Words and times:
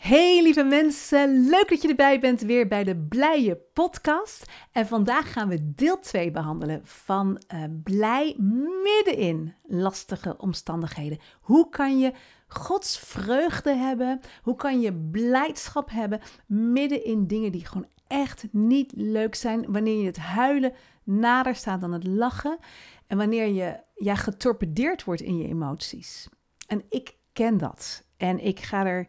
Hey 0.00 0.42
lieve 0.42 0.62
mensen, 0.62 1.48
leuk 1.48 1.68
dat 1.68 1.82
je 1.82 1.88
erbij 1.88 2.20
bent 2.20 2.40
weer 2.40 2.68
bij 2.68 2.84
de 2.84 2.96
Blije 2.96 3.56
Podcast. 3.56 4.50
En 4.72 4.86
vandaag 4.86 5.32
gaan 5.32 5.48
we 5.48 5.74
deel 5.74 5.98
2 5.98 6.30
behandelen 6.30 6.80
van 6.84 7.42
uh, 7.54 7.64
blij 7.82 8.36
midden 8.82 9.16
in 9.16 9.54
lastige 9.66 10.36
omstandigheden. 10.36 11.18
Hoe 11.40 11.68
kan 11.68 11.98
je 11.98 12.12
Gods 12.46 12.98
vreugde 12.98 13.74
hebben? 13.74 14.20
Hoe 14.42 14.56
kan 14.56 14.80
je 14.80 14.94
blijdschap 14.94 15.90
hebben 15.90 16.20
midden 16.46 17.04
in 17.04 17.26
dingen 17.26 17.52
die 17.52 17.66
gewoon 17.66 17.88
echt 18.06 18.46
niet 18.50 18.92
leuk 18.96 19.34
zijn? 19.34 19.72
Wanneer 19.72 20.00
je 20.00 20.06
het 20.06 20.18
huilen 20.18 20.72
nader 21.04 21.54
staat 21.54 21.80
dan 21.80 21.92
het 21.92 22.06
lachen 22.06 22.58
en 23.06 23.16
wanneer 23.16 23.46
je 23.46 23.80
ja, 23.94 24.14
getorpedeerd 24.14 25.04
wordt 25.04 25.22
in 25.22 25.38
je 25.38 25.48
emoties. 25.48 26.28
En 26.66 26.84
ik 26.88 27.16
ken 27.32 27.58
dat 27.58 28.04
en 28.16 28.44
ik 28.44 28.60
ga 28.60 28.86
er 28.86 29.08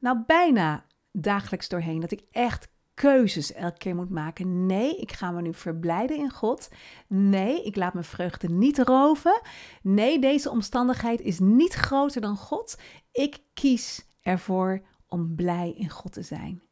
nou 0.00 0.18
bijna 0.26 0.84
dagelijks 1.12 1.68
doorheen. 1.68 2.00
Dat 2.00 2.10
ik 2.10 2.22
echt 2.30 2.68
keuzes 2.94 3.52
elke 3.52 3.78
keer 3.78 3.94
moet 3.94 4.10
maken. 4.10 4.66
Nee, 4.66 4.96
ik 4.96 5.12
ga 5.12 5.30
me 5.30 5.42
nu 5.42 5.54
verblijden 5.54 6.16
in 6.16 6.30
God. 6.30 6.68
Nee, 7.06 7.64
ik 7.64 7.76
laat 7.76 7.92
mijn 7.92 8.04
vreugde 8.04 8.48
niet 8.48 8.78
roven. 8.78 9.40
Nee, 9.82 10.18
deze 10.18 10.50
omstandigheid 10.50 11.20
is 11.20 11.38
niet 11.38 11.72
groter 11.72 12.20
dan 12.20 12.36
God. 12.36 12.78
Ik 13.12 13.38
kies 13.54 14.06
ervoor 14.20 14.82
om 15.08 15.34
blij 15.34 15.74
in 15.76 15.90
God 15.90 16.12
te 16.12 16.22
zijn. 16.22 16.62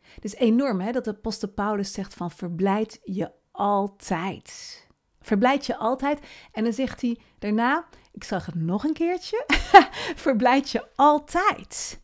Het 0.00 0.24
is 0.24 0.34
enorm 0.34 0.80
hè, 0.80 0.92
dat 0.92 1.04
de 1.04 1.10
apostel 1.10 1.48
Paulus 1.48 1.92
zegt 1.92 2.14
van 2.14 2.30
verblijd 2.30 3.00
je 3.04 3.32
altijd. 3.50 4.86
Verblijd 5.20 5.66
je 5.66 5.76
altijd. 5.76 6.20
En 6.52 6.64
dan 6.64 6.72
zegt 6.72 7.00
hij 7.00 7.18
daarna, 7.38 7.86
ik 8.12 8.24
zag 8.24 8.46
het 8.46 8.54
nog 8.54 8.84
een 8.84 8.92
keertje, 8.92 9.44
verblijd 10.26 10.70
je 10.70 10.86
altijd. 10.94 12.00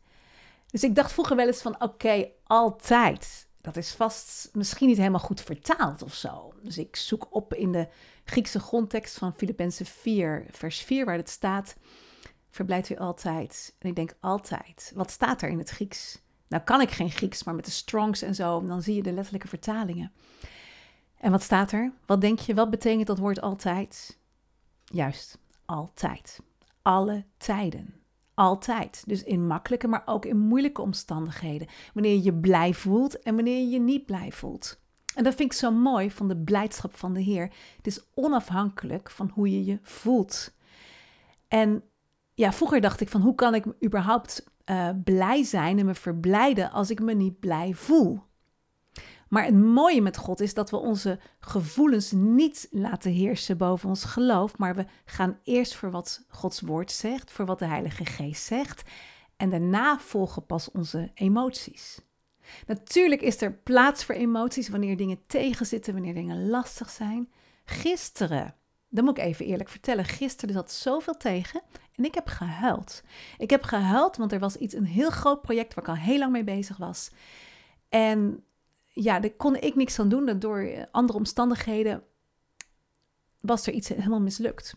Dus 0.77 0.85
ik 0.85 0.95
dacht 0.95 1.13
vroeger 1.13 1.37
wel 1.37 1.47
eens 1.47 1.63
van 1.63 1.83
oké, 1.83 2.29
altijd. 2.45 3.49
Dat 3.61 3.77
is 3.77 3.93
vast 3.93 4.49
misschien 4.53 4.89
niet 4.89 4.97
helemaal 4.97 5.21
goed 5.21 5.41
vertaald 5.41 6.03
of 6.03 6.15
zo. 6.15 6.53
Dus 6.63 6.79
ik 6.79 6.97
zoek 6.97 7.27
op 7.31 7.55
in 7.55 7.73
de 7.73 7.89
Griekse 8.25 8.61
grondtekst 8.61 9.19
van 9.19 9.35
Filippenzen 9.35 9.87
4, 9.87 10.47
vers 10.51 10.81
4, 10.81 11.05
waar 11.05 11.17
het 11.17 11.29
staat: 11.29 11.77
Verblijft 12.51 12.91
u 12.91 12.97
altijd. 12.97 13.75
En 13.79 13.89
ik 13.89 13.95
denk 13.97 14.15
altijd. 14.21 14.93
Wat 14.95 15.11
staat 15.11 15.43
er 15.43 15.49
in 15.49 15.59
het 15.59 15.71
Grieks? 15.71 16.23
Nou 16.49 16.63
kan 16.63 16.81
ik 16.81 16.91
geen 16.91 17.11
Grieks, 17.11 17.45
maar 17.45 17.55
met 17.55 17.65
de 17.65 17.71
strongs 17.71 18.23
en 18.23 18.35
zo, 18.35 18.65
dan 18.65 18.83
zie 18.83 18.95
je 18.95 19.03
de 19.03 19.13
letterlijke 19.13 19.49
vertalingen. 19.49 20.13
En 21.19 21.31
wat 21.31 21.43
staat 21.43 21.73
er? 21.73 21.93
Wat 22.07 22.21
denk 22.21 22.39
je? 22.39 22.55
Wat 22.55 22.71
betekent 22.71 23.07
dat 23.07 23.19
woord 23.19 23.41
altijd? 23.41 24.19
Juist, 24.85 25.39
altijd. 25.65 26.41
Alle 26.83 27.25
tijden. 27.37 28.06
Altijd. 28.37 29.03
Dus 29.06 29.23
in 29.23 29.47
makkelijke, 29.47 29.89
maar 29.89 30.03
ook 30.06 30.25
in 30.25 30.39
moeilijke 30.39 30.83
omstandigheden. 30.83 31.69
Wanneer 31.95 32.23
je 32.23 32.34
blij 32.34 32.75
voelt 32.75 33.23
en 33.23 33.34
wanneer 33.34 33.59
je 33.59 33.69
je 33.69 33.81
niet 33.81 34.06
blij 34.06 34.33
voelt. 34.33 34.81
En 35.15 35.25
dat 35.25 35.34
vind 35.34 35.53
ik 35.53 35.59
zo 35.59 35.70
mooi 35.70 36.11
van 36.11 36.28
de 36.28 36.37
blijdschap 36.37 36.97
van 36.97 37.12
de 37.12 37.20
Heer. 37.20 37.51
Het 37.77 37.87
is 37.87 38.01
onafhankelijk 38.15 39.11
van 39.11 39.31
hoe 39.34 39.51
je 39.51 39.65
je 39.65 39.78
voelt. 39.83 40.55
En 41.49 41.83
ja, 42.34 42.53
vroeger 42.53 42.81
dacht 42.81 43.00
ik 43.00 43.09
van 43.09 43.21
hoe 43.21 43.34
kan 43.34 43.55
ik 43.55 43.65
überhaupt 43.84 44.44
uh, 44.71 44.88
blij 45.05 45.43
zijn 45.43 45.78
en 45.78 45.87
me 45.87 45.94
verblijden 45.94 46.71
als 46.71 46.91
ik 46.91 47.00
me 47.00 47.15
niet 47.15 47.41
blij 47.41 47.75
voel? 47.75 48.22
Maar 49.28 49.44
het 49.44 49.54
mooie 49.54 50.03
met 50.03 50.16
God 50.16 50.41
is 50.41 50.54
dat 50.54 50.70
we 50.70 50.76
onze 50.76 51.19
gevoelens 51.41 52.12
niet 52.12 52.69
laten 52.70 53.10
heersen 53.10 53.56
boven 53.56 53.88
ons 53.88 54.04
geloof, 54.04 54.59
maar 54.59 54.75
we 54.75 54.84
gaan 55.04 55.38
eerst 55.42 55.75
voor 55.75 55.91
wat 55.91 56.25
Gods 56.28 56.60
woord 56.60 56.92
zegt, 56.92 57.31
voor 57.31 57.47
wat 57.47 57.59
de 57.59 57.66
Heilige 57.66 58.04
Geest 58.04 58.44
zegt, 58.44 58.82
en 59.37 59.50
daarna 59.50 59.98
volgen 59.98 60.47
pas 60.47 60.70
onze 60.70 61.10
emoties. 61.14 62.00
Natuurlijk 62.66 63.20
is 63.20 63.41
er 63.41 63.53
plaats 63.53 64.04
voor 64.04 64.14
emoties 64.14 64.69
wanneer 64.69 64.97
dingen 64.97 65.26
tegenzitten, 65.26 65.93
wanneer 65.93 66.14
dingen 66.14 66.48
lastig 66.48 66.91
zijn. 66.91 67.32
Gisteren, 67.64 68.54
dat 68.88 69.04
moet 69.04 69.19
ik 69.19 69.25
even 69.25 69.47
eerlijk 69.47 69.69
vertellen, 69.69 70.04
gisteren 70.04 70.54
zat 70.54 70.72
zoveel 70.72 71.16
tegen 71.16 71.62
en 71.94 72.04
ik 72.04 72.14
heb 72.14 72.26
gehuild. 72.26 73.03
Ik 73.38 73.50
heb 73.50 73.62
gehuild, 73.62 74.16
want 74.16 74.32
er 74.32 74.38
was 74.38 74.56
iets, 74.56 74.75
een 74.75 74.84
heel 74.84 75.10
groot 75.10 75.43
project 75.43 75.75
waar 75.75 75.84
ik 75.84 75.91
al 75.91 75.97
heel 75.97 76.19
lang 76.19 76.32
mee 76.32 76.44
bezig 76.44 76.76
was. 76.76 77.10
En 77.88 78.44
ja, 79.03 79.21
daar 79.21 79.31
kon 79.31 79.57
ik 79.57 79.75
niks 79.75 79.99
aan 79.99 80.09
doen. 80.09 80.27
Dat 80.27 80.41
door 80.41 80.59
eh, 80.59 80.84
andere 80.91 81.19
omstandigheden 81.19 82.03
was 83.41 83.67
er 83.67 83.73
iets 83.73 83.89
helemaal 83.89 84.21
mislukt. 84.21 84.77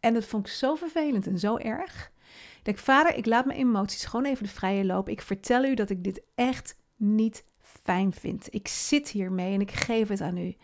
En 0.00 0.14
dat 0.14 0.24
vond 0.24 0.46
ik 0.46 0.52
zo 0.52 0.74
vervelend 0.74 1.26
en 1.26 1.38
zo 1.38 1.56
erg. 1.56 2.12
Ik 2.58 2.64
denk, 2.64 2.78
vader, 2.78 3.14
ik 3.14 3.26
laat 3.26 3.46
mijn 3.46 3.58
emoties 3.58 4.04
gewoon 4.04 4.24
even 4.24 4.44
de 4.44 4.50
vrije 4.50 4.84
loop. 4.84 5.08
Ik 5.08 5.20
vertel 5.20 5.64
u 5.64 5.74
dat 5.74 5.90
ik 5.90 6.04
dit 6.04 6.22
echt 6.34 6.76
niet 6.96 7.44
fijn 7.58 8.12
vind. 8.12 8.54
Ik 8.54 8.68
zit 8.68 9.08
hiermee 9.08 9.54
en 9.54 9.60
ik 9.60 9.70
geef 9.70 10.08
het 10.08 10.20
aan 10.20 10.36
u. 10.36 10.56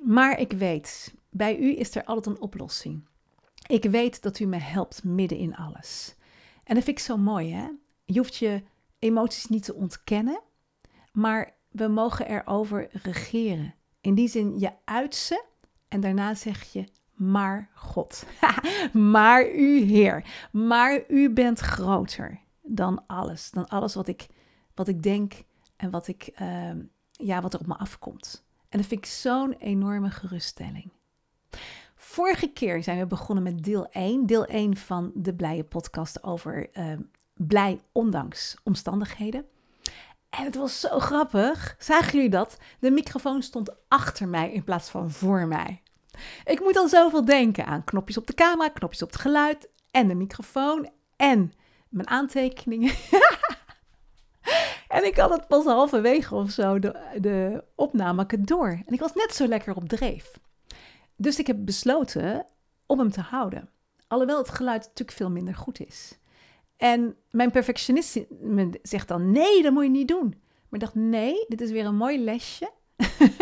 Maar 0.00 0.38
ik 0.38 0.52
weet, 0.52 1.14
bij 1.30 1.58
u 1.58 1.78
is 1.78 1.94
er 1.94 2.04
altijd 2.04 2.36
een 2.36 2.42
oplossing. 2.42 3.08
Ik 3.66 3.84
weet 3.84 4.22
dat 4.22 4.38
u 4.38 4.46
me 4.46 4.58
helpt 4.58 5.04
midden 5.04 5.38
in 5.38 5.56
alles. 5.56 6.14
En 6.64 6.74
dat 6.74 6.84
vind 6.84 6.98
ik 6.98 7.04
zo 7.04 7.16
mooi, 7.16 7.52
hè? 7.52 7.68
Je 8.04 8.18
hoeft 8.18 8.36
je 8.36 8.62
emoties 8.98 9.46
niet 9.46 9.64
te 9.64 9.74
ontkennen, 9.74 10.40
maar 11.12 11.60
we 11.72 11.88
mogen 11.88 12.28
erover 12.28 12.88
regeren. 12.92 13.74
In 14.00 14.14
die 14.14 14.28
zin, 14.28 14.58
je 14.58 14.70
uit 14.84 15.14
ze 15.14 15.44
en 15.88 16.00
daarna 16.00 16.34
zeg 16.34 16.72
je, 16.72 16.84
maar 17.14 17.70
God. 17.74 18.26
maar 19.14 19.50
u 19.50 19.80
Heer. 19.80 20.48
Maar 20.52 21.04
u 21.08 21.30
bent 21.30 21.58
groter 21.58 22.40
dan 22.62 23.06
alles. 23.06 23.50
Dan 23.50 23.68
alles 23.68 23.94
wat 23.94 24.08
ik, 24.08 24.26
wat 24.74 24.88
ik 24.88 25.02
denk 25.02 25.42
en 25.76 25.90
wat, 25.90 26.08
ik, 26.08 26.30
uh, 26.42 26.70
ja, 27.12 27.40
wat 27.40 27.54
er 27.54 27.60
op 27.60 27.66
me 27.66 27.76
afkomt. 27.76 28.44
En 28.68 28.78
dat 28.78 28.86
vind 28.86 29.04
ik 29.04 29.10
zo'n 29.10 29.52
enorme 29.52 30.10
geruststelling. 30.10 30.90
Vorige 31.94 32.52
keer 32.52 32.82
zijn 32.82 32.98
we 32.98 33.06
begonnen 33.06 33.44
met 33.44 33.64
deel 33.64 33.86
1. 33.90 34.26
Deel 34.26 34.44
1 34.44 34.76
van 34.76 35.12
de 35.14 35.34
Blije 35.34 35.64
podcast 35.64 36.22
over 36.22 36.78
uh, 36.78 36.92
blij 37.34 37.80
ondanks 37.92 38.56
omstandigheden. 38.62 39.44
En 40.38 40.44
het 40.44 40.56
was 40.56 40.80
zo 40.80 40.98
grappig. 40.98 41.76
Zagen 41.78 42.12
jullie 42.12 42.30
dat? 42.30 42.56
De 42.78 42.90
microfoon 42.90 43.42
stond 43.42 43.70
achter 43.88 44.28
mij 44.28 44.52
in 44.52 44.64
plaats 44.64 44.90
van 44.90 45.10
voor 45.10 45.46
mij. 45.46 45.82
Ik 46.44 46.60
moet 46.60 46.76
al 46.76 46.88
zoveel 46.88 47.24
denken 47.24 47.66
aan 47.66 47.84
knopjes 47.84 48.16
op 48.16 48.26
de 48.26 48.34
camera, 48.34 48.68
knopjes 48.68 49.02
op 49.02 49.10
het 49.10 49.20
geluid 49.20 49.68
en 49.90 50.08
de 50.08 50.14
microfoon 50.14 50.90
en 51.16 51.52
mijn 51.88 52.08
aantekeningen. 52.08 52.94
en 54.96 55.04
ik 55.04 55.16
had 55.16 55.30
het 55.30 55.48
pas 55.48 55.64
halverwege 55.64 56.34
of 56.34 56.50
zo, 56.50 56.78
de, 56.78 57.18
de 57.20 57.64
opname, 57.74 58.24
ik 58.28 58.46
door. 58.46 58.68
En 58.68 58.92
ik 58.92 59.00
was 59.00 59.14
net 59.14 59.34
zo 59.34 59.46
lekker 59.46 59.76
op 59.76 59.88
dreef. 59.88 60.30
Dus 61.16 61.38
ik 61.38 61.46
heb 61.46 61.56
besloten 61.58 62.46
om 62.86 62.98
hem 62.98 63.10
te 63.10 63.20
houden. 63.20 63.68
Alhoewel 64.08 64.38
het 64.38 64.50
geluid 64.50 64.82
natuurlijk 64.82 65.16
veel 65.18 65.30
minder 65.30 65.54
goed 65.54 65.80
is. 65.80 66.18
En 66.82 67.16
mijn 67.30 67.50
perfectionist 67.50 68.20
zegt 68.82 69.08
dan: 69.08 69.30
nee, 69.30 69.62
dat 69.62 69.72
moet 69.72 69.82
je 69.82 69.90
niet 69.90 70.08
doen. 70.08 70.28
Maar 70.68 70.80
ik 70.80 70.80
dacht: 70.80 70.94
nee, 70.94 71.44
dit 71.48 71.60
is 71.60 71.70
weer 71.70 71.84
een 71.84 71.96
mooi 71.96 72.24
lesje. 72.24 72.70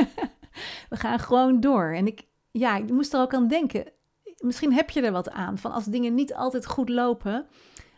We 0.91 0.97
gaan 0.97 1.19
gewoon 1.19 1.61
door. 1.61 1.93
En 1.95 2.07
ik, 2.07 2.23
ja, 2.51 2.77
ik 2.77 2.91
moest 2.91 3.15
er 3.15 3.21
ook 3.21 3.35
aan 3.35 3.49
denken. 3.49 3.93
Misschien 4.37 4.73
heb 4.73 4.91
je 4.91 5.01
er 5.01 5.13
wat 5.13 5.31
aan 5.31 5.59
van 5.59 5.73
als 5.73 5.85
dingen 5.85 6.15
niet 6.15 6.35
altijd 6.35 6.67
goed 6.67 6.89
lopen. 6.89 7.47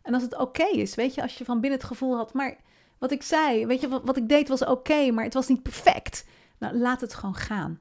En 0.02 0.14
als 0.14 0.22
het 0.22 0.38
oké 0.38 0.66
is, 0.66 0.94
weet 0.94 1.14
je, 1.14 1.22
als 1.22 1.38
je 1.38 1.44
van 1.44 1.60
binnen 1.60 1.78
het 1.78 1.88
gevoel 1.88 2.16
had, 2.16 2.32
maar 2.32 2.56
wat 2.98 3.10
ik 3.10 3.22
zei, 3.22 3.66
weet 3.66 3.80
je, 3.80 3.88
wat, 3.88 4.16
ik 4.16 4.28
deed 4.28 4.48
was 4.48 4.64
oké, 4.64 5.10
maar 5.10 5.24
het 5.24 5.34
was 5.34 5.48
niet 5.48 5.62
perfect. 5.62 6.26
Nou, 6.58 6.76
laat 6.76 7.00
het 7.00 7.14
gewoon 7.14 7.34
gaan. 7.34 7.80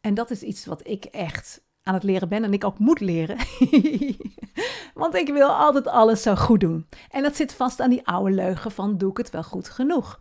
En 0.00 0.14
dat 0.14 0.30
is 0.30 0.42
iets 0.42 0.66
wat 0.66 0.88
ik 0.88 1.04
echt 1.04 1.62
aan 1.82 1.94
het 1.94 2.02
leren 2.02 2.28
ben 2.28 2.44
en 2.44 2.52
ik 2.52 2.64
ook 2.64 2.78
moet 2.78 3.00
leren. 3.00 3.36
Want 4.94 5.14
ik 5.14 5.28
wil 5.28 5.48
altijd 5.48 5.86
alles 5.86 6.22
zo 6.22 6.34
goed 6.34 6.60
doen. 6.60 6.86
En 7.10 7.22
dat 7.22 7.36
zit 7.36 7.54
vast 7.54 7.80
aan 7.80 7.90
die 7.90 8.06
oude 8.06 8.34
leugen 8.34 8.70
van 8.70 8.98
doe 8.98 9.10
ik 9.10 9.16
het 9.16 9.30
wel 9.30 9.42
goed 9.42 9.68
genoeg. 9.68 10.20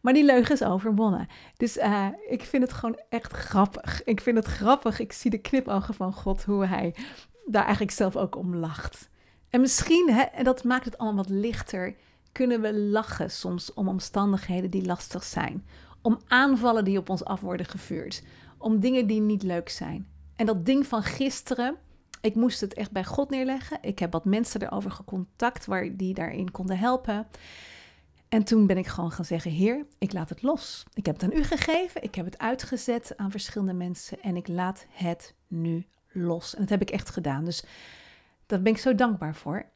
Maar 0.00 0.12
die 0.12 0.24
leugen 0.24 0.54
is 0.54 0.62
overwonnen. 0.62 1.28
Dus 1.56 1.76
uh, 1.76 2.06
ik 2.28 2.42
vind 2.42 2.62
het 2.62 2.72
gewoon 2.72 3.00
echt 3.08 3.32
grappig. 3.32 4.04
Ik 4.04 4.20
vind 4.20 4.36
het 4.36 4.46
grappig. 4.46 5.00
Ik 5.00 5.12
zie 5.12 5.30
de 5.30 5.38
knipogen 5.38 5.94
van 5.94 6.12
God, 6.12 6.44
hoe 6.44 6.66
hij 6.66 6.94
daar 7.46 7.62
eigenlijk 7.62 7.92
zelf 7.92 8.16
ook 8.16 8.36
om 8.36 8.56
lacht. 8.56 9.10
En 9.50 9.60
misschien, 9.60 10.10
hè, 10.12 10.22
en 10.22 10.44
dat 10.44 10.64
maakt 10.64 10.84
het 10.84 10.98
allemaal 10.98 11.24
wat 11.24 11.34
lichter, 11.34 11.94
kunnen 12.32 12.60
we 12.60 12.74
lachen 12.74 13.30
soms 13.30 13.74
om 13.74 13.88
omstandigheden 13.88 14.70
die 14.70 14.86
lastig 14.86 15.24
zijn. 15.24 15.66
om 16.04 16.18
aanvallen 16.28 16.84
die 16.84 16.98
op 16.98 17.08
ons 17.08 17.24
af 17.24 17.40
worden 17.40 17.66
gevuurd, 17.66 18.22
om 18.58 18.80
dingen 18.80 19.06
die 19.06 19.20
niet 19.20 19.42
leuk 19.42 19.68
zijn. 19.68 20.11
En 20.36 20.46
dat 20.46 20.66
ding 20.66 20.86
van 20.86 21.02
gisteren, 21.02 21.76
ik 22.20 22.34
moest 22.34 22.60
het 22.60 22.74
echt 22.74 22.90
bij 22.90 23.04
God 23.04 23.30
neerleggen. 23.30 23.78
Ik 23.80 23.98
heb 23.98 24.12
wat 24.12 24.24
mensen 24.24 24.62
erover 24.62 24.90
gecontact 24.90 25.66
waar 25.66 25.96
die 25.96 26.14
daarin 26.14 26.50
konden 26.50 26.78
helpen. 26.78 27.26
En 28.28 28.44
toen 28.44 28.66
ben 28.66 28.78
ik 28.78 28.86
gewoon 28.86 29.12
gaan 29.12 29.24
zeggen: 29.24 29.50
Heer, 29.50 29.86
ik 29.98 30.12
laat 30.12 30.28
het 30.28 30.42
los. 30.42 30.84
Ik 30.94 31.06
heb 31.06 31.20
het 31.20 31.24
aan 31.24 31.38
u 31.38 31.42
gegeven, 31.42 32.02
ik 32.02 32.14
heb 32.14 32.24
het 32.24 32.38
uitgezet 32.38 33.16
aan 33.16 33.30
verschillende 33.30 33.72
mensen 33.72 34.20
en 34.20 34.36
ik 34.36 34.48
laat 34.48 34.86
het 34.90 35.34
nu 35.48 35.86
los. 36.12 36.54
En 36.54 36.60
dat 36.60 36.70
heb 36.70 36.80
ik 36.80 36.90
echt 36.90 37.10
gedaan. 37.10 37.44
Dus 37.44 37.64
daar 38.46 38.62
ben 38.62 38.72
ik 38.72 38.78
zo 38.78 38.94
dankbaar 38.94 39.34
voor. 39.34 39.66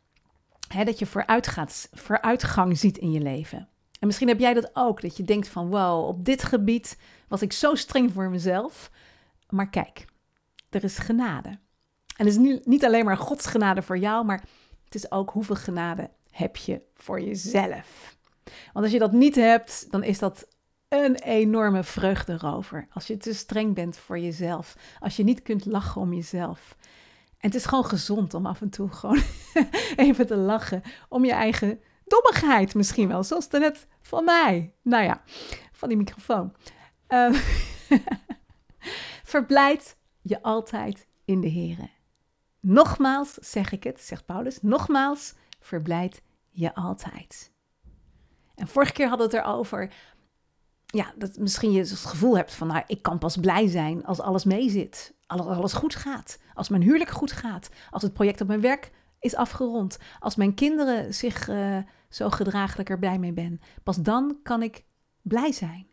dat 0.85 0.99
je 0.99 1.07
vooruitgaat, 1.07 1.89
vooruitgang 1.93 2.79
ziet 2.79 2.99
in 2.99 3.11
je 3.11 3.21
leven. 3.21 3.69
En 4.01 4.07
misschien 4.07 4.29
heb 4.29 4.39
jij 4.39 4.55
dat 4.55 4.71
ook, 4.73 5.01
dat 5.01 5.17
je 5.17 5.23
denkt 5.23 5.49
van 5.49 5.69
wow, 5.69 6.07
op 6.07 6.25
dit 6.25 6.43
gebied 6.43 6.99
was 7.29 7.43
ik 7.43 7.53
zo 7.53 7.75
streng 7.75 8.13
voor 8.13 8.31
mezelf. 8.31 8.91
Maar 9.49 9.71
kijk, 9.71 10.05
er 10.77 10.85
is 10.85 10.99
genade. 10.99 11.49
En 12.17 12.27
het 12.27 12.37
is 12.37 12.61
niet, 12.65 12.85
alleen 12.85 13.05
maar 13.05 13.17
Gods 13.17 13.47
genade 13.47 13.83
voor 13.83 13.99
jou, 13.99 14.25
maar 14.25 14.43
het 14.85 14.95
is 14.95 15.11
ook 15.11 15.31
hoeveel 15.31 15.55
genade 15.55 16.11
heb 16.31 16.57
je 16.57 16.83
voor 16.95 17.21
jezelf. 17.21 18.17
Want 18.45 18.85
als 18.85 18.91
je 18.91 18.99
dat 18.99 19.13
niet 19.13 19.35
hebt, 19.35 19.91
dan 19.91 20.03
is 20.03 20.19
dat 20.19 20.47
een 20.89 21.15
enorme 21.15 21.83
vreugderover. 21.83 22.89
Als 22.93 23.07
je 23.07 23.17
te 23.17 23.35
streng 23.35 23.75
bent 23.75 23.97
voor 23.97 24.19
jezelf. 24.19 24.77
Als 25.01 25.17
je 25.17 25.25
niet 25.25 25.43
kunt 25.43 25.65
lachen 25.65 26.01
om 26.01 26.13
jezelf. 26.13 26.77
En 27.39 27.49
het 27.49 27.55
is 27.55 27.67
gewoon 27.67 27.85
gezond 27.85 28.35
om 28.35 28.47
af 28.47 28.61
en 28.61 28.71
toe 28.71 28.89
gewoon 28.89 29.23
even 29.97 30.27
te 30.27 30.37
lachen 30.37 30.83
om 31.09 31.25
je 31.25 31.33
eigen 31.33 31.81
dommigheid 32.05 32.75
misschien 32.75 33.09
wel. 33.09 33.25
Zoals 33.25 33.49
net 33.49 33.87
van 34.03 34.25
mij. 34.25 34.73
Nou 34.83 35.05
ja, 35.05 35.23
van 35.73 35.89
die 35.89 35.99
microfoon. 35.99 36.55
Uh, 37.09 37.41
verblijd 39.25 39.97
je 40.29 40.43
altijd 40.43 41.07
in 41.25 41.41
de 41.41 41.51
Here. 41.51 41.91
Nogmaals 42.61 43.33
zeg 43.33 43.73
ik 43.73 43.85
het, 43.85 44.01
zegt 44.01 44.27
Paulus, 44.27 44.63
nogmaals, 44.63 45.35
verblijd 45.61 46.23
je 46.51 46.75
altijd. 46.75 47.53
En 48.55 48.69
vorige 48.69 48.93
keer 48.93 49.09
hadden 49.09 49.31
we 49.31 49.37
het 49.37 49.45
erover, 49.45 49.95
ja, 50.87 51.13
dat 51.17 51.37
misschien 51.37 51.73
je 51.73 51.79
het 51.79 51.91
gevoel 51.91 52.37
hebt 52.37 52.55
van, 52.55 52.67
nou, 52.67 52.83
ik 52.87 53.03
kan 53.03 53.19
pas 53.19 53.37
blij 53.37 53.67
zijn 53.67 54.05
als 54.05 54.21
alles 54.21 54.45
meezit, 54.45 55.15
als 55.27 55.41
alles 55.41 55.73
goed 55.73 55.95
gaat, 55.95 56.39
als 56.55 56.69
mijn 56.69 56.83
huwelijk 56.83 57.11
goed 57.11 57.33
gaat, 57.33 57.69
als 57.91 58.03
het 58.03 58.13
project 58.13 58.41
op 58.41 58.47
mijn 58.47 58.61
werk 58.61 58.91
is 59.19 59.35
afgerond, 59.35 59.99
als 60.21 60.37
mijn 60.37 60.55
kinderen 60.55 61.15
zich 61.15 61.49
uh, 61.49 61.79
zo 62.09 62.31
gedragen 62.31 62.85
er 62.85 62.99
blij 62.99 63.19
mee 63.19 63.33
ben. 63.33 63.61
Pas 63.83 63.97
dan 63.97 64.39
kan 64.43 64.63
ik 64.63 64.85
blij 65.23 65.53
zijn. 65.53 65.87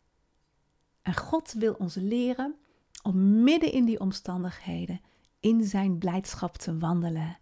En 1.02 1.16
God 1.16 1.54
wil 1.54 1.74
ons 1.74 1.96
leren 1.96 2.56
om 3.04 3.44
midden 3.44 3.72
in 3.72 3.86
die 3.86 4.00
omstandigheden 4.00 5.02
in 5.40 5.64
zijn 5.64 5.98
blijdschap 5.98 6.58
te 6.58 6.78
wandelen. 6.78 7.38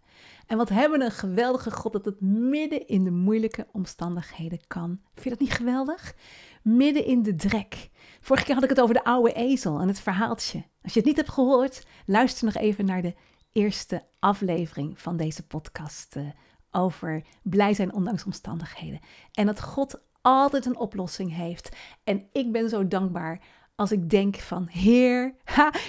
En 0.46 0.56
wat 0.56 0.68
hebben 0.68 0.98
we 0.98 1.04
een 1.04 1.10
geweldige 1.10 1.70
God 1.70 1.92
dat 1.92 2.04
het 2.04 2.20
midden 2.20 2.86
in 2.86 3.04
de 3.04 3.10
moeilijke 3.10 3.66
omstandigheden 3.72 4.60
kan. 4.66 5.00
Vind 5.12 5.24
je 5.24 5.30
dat 5.30 5.40
niet 5.40 5.52
geweldig? 5.52 6.14
Midden 6.62 7.04
in 7.04 7.22
de 7.22 7.34
drek. 7.34 7.90
Vorige 8.20 8.44
keer 8.44 8.54
had 8.54 8.64
ik 8.64 8.70
het 8.70 8.80
over 8.80 8.94
de 8.94 9.04
oude 9.04 9.32
ezel 9.32 9.80
en 9.80 9.88
het 9.88 10.00
verhaaltje. 10.00 10.64
Als 10.82 10.92
je 10.92 10.98
het 10.98 11.08
niet 11.08 11.16
hebt 11.16 11.30
gehoord, 11.30 11.86
luister 12.06 12.44
nog 12.44 12.54
even 12.54 12.84
naar 12.84 13.02
de 13.02 13.14
eerste 13.52 14.06
aflevering 14.18 15.00
van 15.00 15.16
deze 15.16 15.46
podcast 15.46 16.16
uh, 16.16 16.28
over 16.70 17.24
blij 17.42 17.74
zijn 17.74 17.92
ondanks 17.92 18.24
omstandigheden. 18.24 19.00
En 19.32 19.46
dat 19.46 19.62
God 19.62 20.00
altijd 20.22 20.66
een 20.66 20.78
oplossing 20.78 21.34
heeft. 21.34 21.76
En 22.04 22.28
ik 22.32 22.52
ben 22.52 22.68
zo 22.68 22.88
dankbaar 22.88 23.40
als 23.82 23.92
ik 23.92 24.10
denk 24.10 24.36
van 24.36 24.66
Heer, 24.70 25.34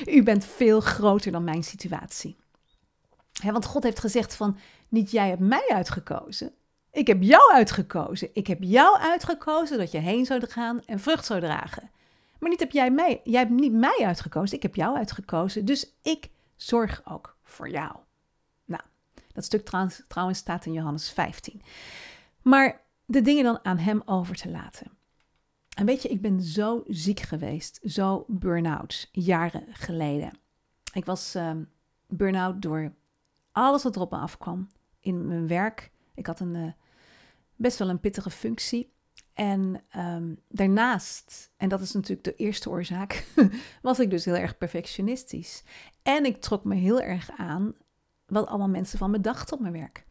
u 0.06 0.24
bent 0.24 0.45
veel 0.45 0.80
groter 0.80 1.31
dan 1.31 1.44
mijn 1.44 1.63
situatie. 1.63 2.36
want 3.44 3.66
God 3.66 3.84
heeft 3.84 4.00
gezegd 4.00 4.36
van 4.36 4.57
niet 4.90 5.12
jij 5.12 5.30
hebt 5.30 5.42
mij 5.42 5.69
uitgekozen. 5.74 6.51
Ik 6.92 7.07
heb 7.07 7.22
jou 7.22 7.54
uitgekozen. 7.54 8.30
Ik 8.34 8.48
heb 8.48 8.57
jou 8.62 9.00
uitgekozen 9.00 9.78
dat 9.78 9.92
je 9.92 9.98
heen 9.98 10.25
zou 10.25 10.48
gaan 10.48 10.86
en 10.86 11.00
vrucht 11.00 11.25
zou 11.25 11.40
dragen. 11.40 11.90
Maar 12.40 12.50
niet 12.50 12.60
heb 12.60 12.72
jij 12.72 12.92
mij, 12.92 13.22
jij 13.24 13.40
hebt 13.40 13.51
niet 13.51 13.74
mij 13.74 14.01
uitgekozen. 14.06 14.57
Ik 14.57 14.63
heb 14.63 14.75
jou 14.75 14.98
uitgekozen. 14.98 15.66
Dus 15.66 15.94
ik 16.01 16.30
zorg 16.56 17.01
ook 17.06 17.38
voor 17.44 17.69
jou. 17.69 17.96
Nou, 18.66 18.81
dat 19.34 19.44
stuk 19.44 19.66
trouwens 20.07 20.39
staat 20.39 20.66
in 20.66 20.74
Johannes 20.74 21.12
15. 21.12 21.62
Maar 22.42 22.81
de 23.06 23.22
dingen 23.22 23.44
dan 23.44 23.60
aan 23.63 23.78
hem 23.78 24.01
over 24.06 24.36
te 24.36 24.50
laten. 24.50 24.92
En 25.75 25.86
weet 25.86 26.02
je, 26.02 26.10
ik 26.10 26.22
ben 26.22 26.42
zo 26.42 26.84
ziek 26.88 27.20
geweest, 27.20 27.80
zo 27.84 28.25
burn-out, 28.28 29.10
jaren 29.12 29.66
geleden. 29.70 30.31
Ik 30.94 31.06
was 31.06 31.36
uh, 31.36 31.52
burn-out 32.08 32.62
door 32.62 32.94
alles 33.52 33.84
wat 33.84 33.96
erop 33.96 34.12
me 34.12 34.18
afkwam 34.18 34.68
in 35.00 35.28
mijn 35.28 35.48
werk. 35.48 35.92
Ik 36.16 36.25
had 36.25 36.40
een, 36.40 36.56
uh, 36.56 36.72
best 37.56 37.80
wel 37.80 37.90
een 37.90 38.00
pittige 38.00 38.30
functie. 38.30 38.92
En 39.34 39.84
um, 39.98 40.40
daarnaast, 40.48 41.52
en 41.58 41.70
dat 41.70 41.81
is 41.81 41.92
natuurlijk 41.92 42.24
de 42.24 42.36
eerste 42.36 42.70
oorzaak, 42.70 43.28
was 43.81 44.00
ik 44.00 44.10
dus 44.10 44.25
heel 44.25 44.36
erg 44.36 44.58
perfectionistisch. 44.58 45.64
En 46.02 46.25
ik 46.25 46.42
trok 46.42 46.64
me 46.64 46.75
heel 46.75 47.02
erg 47.02 47.31
aan 47.38 47.74
wat 48.25 48.48
allemaal 48.48 48.70
mensen 48.70 48.98
van 48.98 49.12
me 49.12 49.20
dachten 49.20 49.54
op 49.54 49.62
mijn 49.62 49.74
werk. 49.74 50.06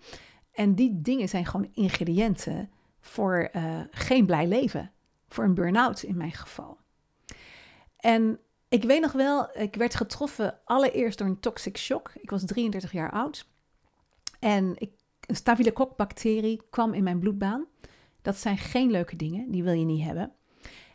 En 0.53 0.75
die 0.75 1.01
dingen 1.01 1.29
zijn 1.29 1.47
gewoon 1.47 1.71
ingrediënten 1.73 2.71
voor 3.01 3.51
uh, 3.57 3.81
geen 3.91 4.27
blij 4.27 4.47
leven 4.47 4.93
voor 5.33 5.45
een 5.45 5.55
burn-out 5.55 6.03
in 6.03 6.17
mijn 6.17 6.33
geval. 6.33 6.79
En 7.97 8.39
ik 8.69 8.85
weet 8.85 9.01
nog 9.01 9.13
wel, 9.13 9.59
ik 9.59 9.75
werd 9.75 9.95
getroffen 9.95 10.59
allereerst 10.65 11.19
door 11.19 11.27
een 11.27 11.41
toxic 11.41 11.79
shock. 11.79 12.13
Ik 12.15 12.31
was 12.31 12.45
33 12.45 12.93
jaar 12.93 13.11
oud. 13.11 13.49
En 14.39 14.75
ik, 14.79 14.91
een 15.21 15.37
staphylococcus-bacterie 15.37 16.63
kwam 16.71 16.93
in 16.93 17.03
mijn 17.03 17.19
bloedbaan. 17.19 17.67
Dat 18.23 18.37
zijn 18.37 18.59
geen 18.59 18.91
leuke 18.91 19.17
dingen, 19.17 19.51
die 19.51 19.63
wil 19.63 19.73
je 19.73 19.85
niet 19.85 20.05
hebben. 20.05 20.33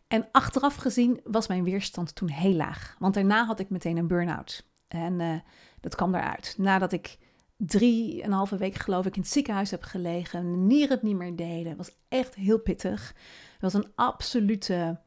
En 0.07 0.27
achteraf 0.31 0.75
gezien 0.75 1.19
was 1.23 1.47
mijn 1.47 1.63
weerstand 1.63 2.15
toen 2.15 2.29
heel 2.29 2.53
laag. 2.53 2.95
Want 2.99 3.13
daarna 3.13 3.45
had 3.45 3.59
ik 3.59 3.69
meteen 3.69 3.97
een 3.97 4.07
burn-out. 4.07 4.65
En 4.87 5.19
uh, 5.19 5.35
dat 5.81 5.95
kwam 5.95 6.15
eruit. 6.15 6.55
Nadat 6.57 6.91
ik 6.91 7.17
drie 7.57 8.21
en 8.21 8.27
een 8.27 8.37
halve 8.37 8.57
week 8.57 8.75
geloof 8.75 9.05
ik 9.05 9.15
in 9.15 9.21
het 9.21 9.31
ziekenhuis 9.31 9.71
heb 9.71 9.83
gelegen. 9.83 10.67
Nieren 10.67 10.89
het 10.89 11.01
niet 11.01 11.15
meer 11.15 11.35
deden. 11.35 11.77
was 11.77 11.91
echt 12.07 12.35
heel 12.35 12.59
pittig. 12.59 13.15
Was 13.59 13.73
een 13.73 13.91
absolute 13.95 14.99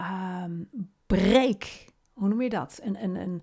um, 0.00 0.68
break. 1.06 1.64
Hoe 2.12 2.28
noem 2.28 2.42
je 2.42 2.48
dat? 2.48 2.80
Een, 2.82 3.02
een, 3.02 3.14
een, 3.14 3.42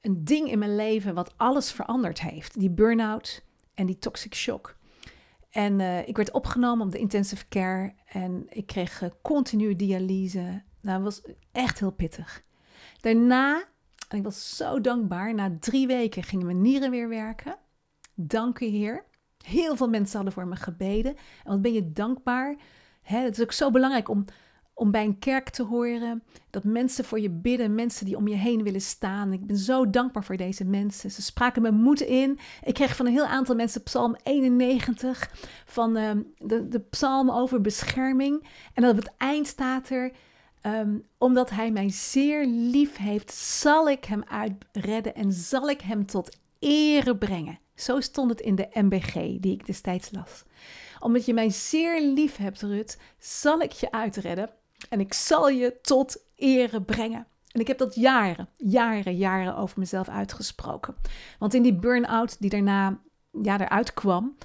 een 0.00 0.24
ding 0.24 0.50
in 0.50 0.58
mijn 0.58 0.76
leven 0.76 1.14
wat 1.14 1.34
alles 1.36 1.72
veranderd 1.72 2.20
heeft. 2.20 2.58
Die 2.58 2.70
burn-out 2.70 3.44
en 3.74 3.86
die 3.86 3.98
toxic 3.98 4.34
shock. 4.34 4.76
En 5.50 5.80
uh, 5.80 6.08
ik 6.08 6.16
werd 6.16 6.30
opgenomen 6.30 6.86
op 6.86 6.92
de 6.92 6.98
intensive 6.98 7.48
care 7.48 7.94
en 8.06 8.46
ik 8.48 8.66
kreeg 8.66 9.02
uh, 9.02 9.08
continue 9.22 9.76
dialyse. 9.76 10.62
Nou, 10.80 11.02
dat 11.02 11.02
was 11.02 11.34
echt 11.52 11.78
heel 11.78 11.90
pittig. 11.90 12.42
Daarna, 13.00 13.64
en 14.08 14.18
ik 14.18 14.24
was 14.24 14.56
zo 14.56 14.80
dankbaar, 14.80 15.34
na 15.34 15.56
drie 15.60 15.86
weken 15.86 16.22
gingen 16.22 16.46
mijn 16.46 16.60
nieren 16.60 16.90
weer 16.90 17.08
werken. 17.08 17.56
Dank 18.14 18.60
u 18.60 18.66
Heer. 18.66 19.04
Heel 19.44 19.76
veel 19.76 19.88
mensen 19.88 20.14
hadden 20.14 20.32
voor 20.32 20.46
me 20.46 20.56
gebeden. 20.56 21.16
En 21.16 21.50
wat 21.50 21.62
ben 21.62 21.72
je 21.72 21.92
dankbaar 21.92 22.56
Hè, 23.04 23.18
het 23.18 23.38
is 23.38 23.42
ook 23.42 23.52
zo 23.52 23.70
belangrijk 23.70 24.08
om, 24.08 24.24
om 24.74 24.90
bij 24.90 25.04
een 25.04 25.18
kerk 25.18 25.50
te 25.50 25.62
horen 25.62 26.22
dat 26.50 26.64
mensen 26.64 27.04
voor 27.04 27.20
je 27.20 27.30
bidden, 27.30 27.74
mensen 27.74 28.06
die 28.06 28.16
om 28.16 28.28
je 28.28 28.34
heen 28.34 28.62
willen 28.62 28.80
staan. 28.80 29.32
Ik 29.32 29.46
ben 29.46 29.56
zo 29.56 29.90
dankbaar 29.90 30.24
voor 30.24 30.36
deze 30.36 30.64
mensen. 30.64 31.10
Ze 31.10 31.22
spraken 31.22 31.62
me 31.62 31.70
moed 31.70 32.00
in. 32.00 32.38
Ik 32.62 32.74
kreeg 32.74 32.96
van 32.96 33.06
een 33.06 33.12
heel 33.12 33.26
aantal 33.26 33.54
mensen 33.54 33.82
Psalm 33.82 34.16
91 34.22 35.30
van 35.66 35.96
uh, 35.96 36.10
de, 36.38 36.68
de 36.68 36.80
psalm 36.80 37.30
over 37.30 37.60
bescherming. 37.60 38.48
En 38.74 38.82
dan 38.82 38.90
op 38.90 38.96
het 38.96 39.12
eind 39.16 39.46
staat 39.46 39.88
er. 39.88 40.12
Um, 40.66 41.04
omdat 41.18 41.50
hij 41.50 41.70
mij 41.70 41.90
zeer 41.90 42.46
lief 42.46 42.96
heeft, 42.96 43.32
zal 43.32 43.88
ik 43.88 44.04
hem 44.04 44.22
uitredden 44.28 45.14
en 45.14 45.32
zal 45.32 45.70
ik 45.70 45.80
hem 45.80 46.06
tot 46.06 46.38
ere 46.58 47.16
brengen. 47.16 47.58
Zo 47.74 48.00
stond 48.00 48.30
het 48.30 48.40
in 48.40 48.54
de 48.54 48.68
MBG 48.72 49.12
die 49.12 49.52
ik 49.52 49.66
destijds 49.66 50.10
las 50.12 50.44
omdat 51.04 51.24
je 51.24 51.34
mij 51.34 51.50
zeer 51.50 52.02
lief 52.02 52.36
hebt, 52.36 52.62
Rut, 52.62 52.98
zal 53.18 53.60
ik 53.60 53.72
je 53.72 53.90
uitredden 53.90 54.50
en 54.88 55.00
ik 55.00 55.12
zal 55.12 55.48
je 55.48 55.80
tot 55.82 56.24
ere 56.36 56.82
brengen. 56.82 57.26
En 57.50 57.60
ik 57.60 57.66
heb 57.66 57.78
dat 57.78 57.94
jaren, 57.94 58.48
jaren, 58.56 59.16
jaren 59.16 59.56
over 59.56 59.78
mezelf 59.78 60.08
uitgesproken. 60.08 60.94
Want 61.38 61.54
in 61.54 61.62
die 61.62 61.74
burn-out 61.74 62.36
die 62.40 62.50
daarna 62.50 63.00
ja, 63.42 63.60
eruit 63.60 63.94
kwam, 63.94 64.36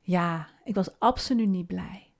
ja, 0.00 0.48
ik 0.64 0.74
was 0.74 0.98
absoluut 0.98 1.48
niet 1.48 1.66
blij. 1.66 2.12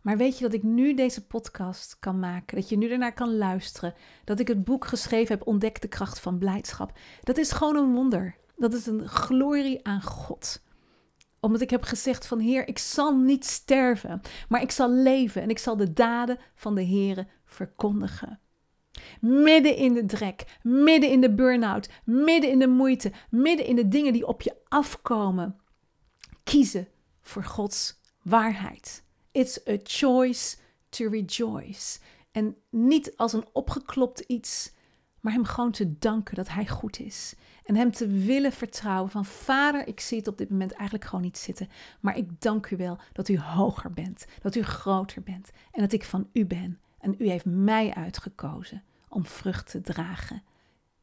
Maar 0.00 0.16
weet 0.16 0.38
je 0.38 0.44
dat 0.44 0.52
ik 0.52 0.62
nu 0.62 0.94
deze 0.94 1.26
podcast 1.26 1.96
kan 1.98 2.18
maken, 2.18 2.56
dat 2.56 2.68
je 2.68 2.76
nu 2.76 2.90
ernaar 2.90 3.14
kan 3.14 3.36
luisteren, 3.36 3.94
dat 4.24 4.40
ik 4.40 4.48
het 4.48 4.64
boek 4.64 4.84
geschreven 4.84 5.38
heb, 5.38 5.46
Ontdek 5.46 5.80
de 5.80 5.88
kracht 5.88 6.20
van 6.20 6.38
blijdschap. 6.38 6.98
Dat 7.22 7.36
is 7.36 7.52
gewoon 7.52 7.76
een 7.76 7.92
wonder. 7.92 8.36
Dat 8.56 8.72
is 8.72 8.86
een 8.86 9.08
glorie 9.08 9.86
aan 9.86 10.02
God. 10.02 10.62
Omdat 11.40 11.60
ik 11.60 11.70
heb 11.70 11.82
gezegd 11.82 12.26
van 12.26 12.38
Heer, 12.38 12.68
ik 12.68 12.78
zal 12.78 13.16
niet 13.16 13.44
sterven, 13.44 14.20
maar 14.48 14.62
ik 14.62 14.70
zal 14.70 14.90
leven 14.90 15.42
en 15.42 15.48
ik 15.48 15.58
zal 15.58 15.76
de 15.76 15.92
daden 15.92 16.38
van 16.54 16.74
de 16.74 16.82
Heer 16.82 17.26
verkondigen. 17.44 18.40
Midden 19.20 19.76
in 19.76 19.94
de 19.94 20.06
drek, 20.06 20.58
midden 20.62 21.10
in 21.10 21.20
de 21.20 21.34
burn-out, 21.34 21.90
midden 22.04 22.50
in 22.50 22.58
de 22.58 22.68
moeite, 22.68 23.12
midden 23.30 23.66
in 23.66 23.76
de 23.76 23.88
dingen 23.88 24.12
die 24.12 24.26
op 24.26 24.42
je 24.42 24.56
afkomen. 24.68 25.60
Kiezen 26.44 26.88
voor 27.20 27.44
Gods 27.44 28.00
waarheid. 28.22 29.04
It's 29.32 29.68
a 29.68 29.76
choice 29.82 30.56
to 30.88 31.08
rejoice. 31.08 31.98
En 32.32 32.56
niet 32.70 33.16
als 33.16 33.32
een 33.32 33.48
opgeklopt 33.52 34.20
iets, 34.20 34.72
maar 35.20 35.32
hem 35.32 35.44
gewoon 35.44 35.70
te 35.70 35.98
danken 35.98 36.34
dat 36.34 36.48
hij 36.48 36.66
goed 36.66 36.98
is. 36.98 37.34
En 37.64 37.76
hem 37.76 37.90
te 37.90 38.06
willen 38.08 38.52
vertrouwen 38.52 39.10
van 39.10 39.24
Vader, 39.24 39.86
ik 39.86 40.00
zie 40.00 40.18
het 40.18 40.28
op 40.28 40.38
dit 40.38 40.50
moment 40.50 40.72
eigenlijk 40.72 41.04
gewoon 41.04 41.24
niet 41.24 41.38
zitten. 41.38 41.68
Maar 42.00 42.16
ik 42.16 42.40
dank 42.40 42.70
u 42.70 42.76
wel 42.76 42.98
dat 43.12 43.28
u 43.28 43.38
hoger 43.38 43.92
bent, 43.92 44.26
dat 44.42 44.54
u 44.54 44.62
groter 44.62 45.22
bent 45.22 45.50
en 45.72 45.80
dat 45.80 45.92
ik 45.92 46.04
van 46.04 46.28
u 46.32 46.46
ben. 46.46 46.80
En 46.98 47.14
u 47.18 47.28
heeft 47.28 47.44
mij 47.44 47.94
uitgekozen 47.94 48.82
om 49.08 49.26
vrucht 49.26 49.70
te 49.70 49.80
dragen. 49.80 50.42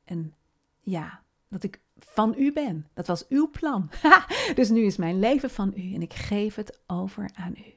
En 0.04 0.34
ja, 0.82 1.22
dat 1.50 1.64
ik 1.64 1.82
van 1.98 2.36
u 2.38 2.54
ben. 2.54 2.88
Dat 2.94 3.08
was 3.08 3.28
uw 3.28 3.50
plan. 3.50 3.90
dus 4.56 4.70
nu 4.70 4.82
is 4.82 4.98
mijn 4.98 5.20
leven 5.20 5.50
van 5.50 5.74
u 5.76 5.94
en 5.94 6.02
ik 6.02 6.14
geef 6.14 6.56
het 6.56 6.80
over 6.88 7.30
aan 7.34 7.56
u. 7.58 7.76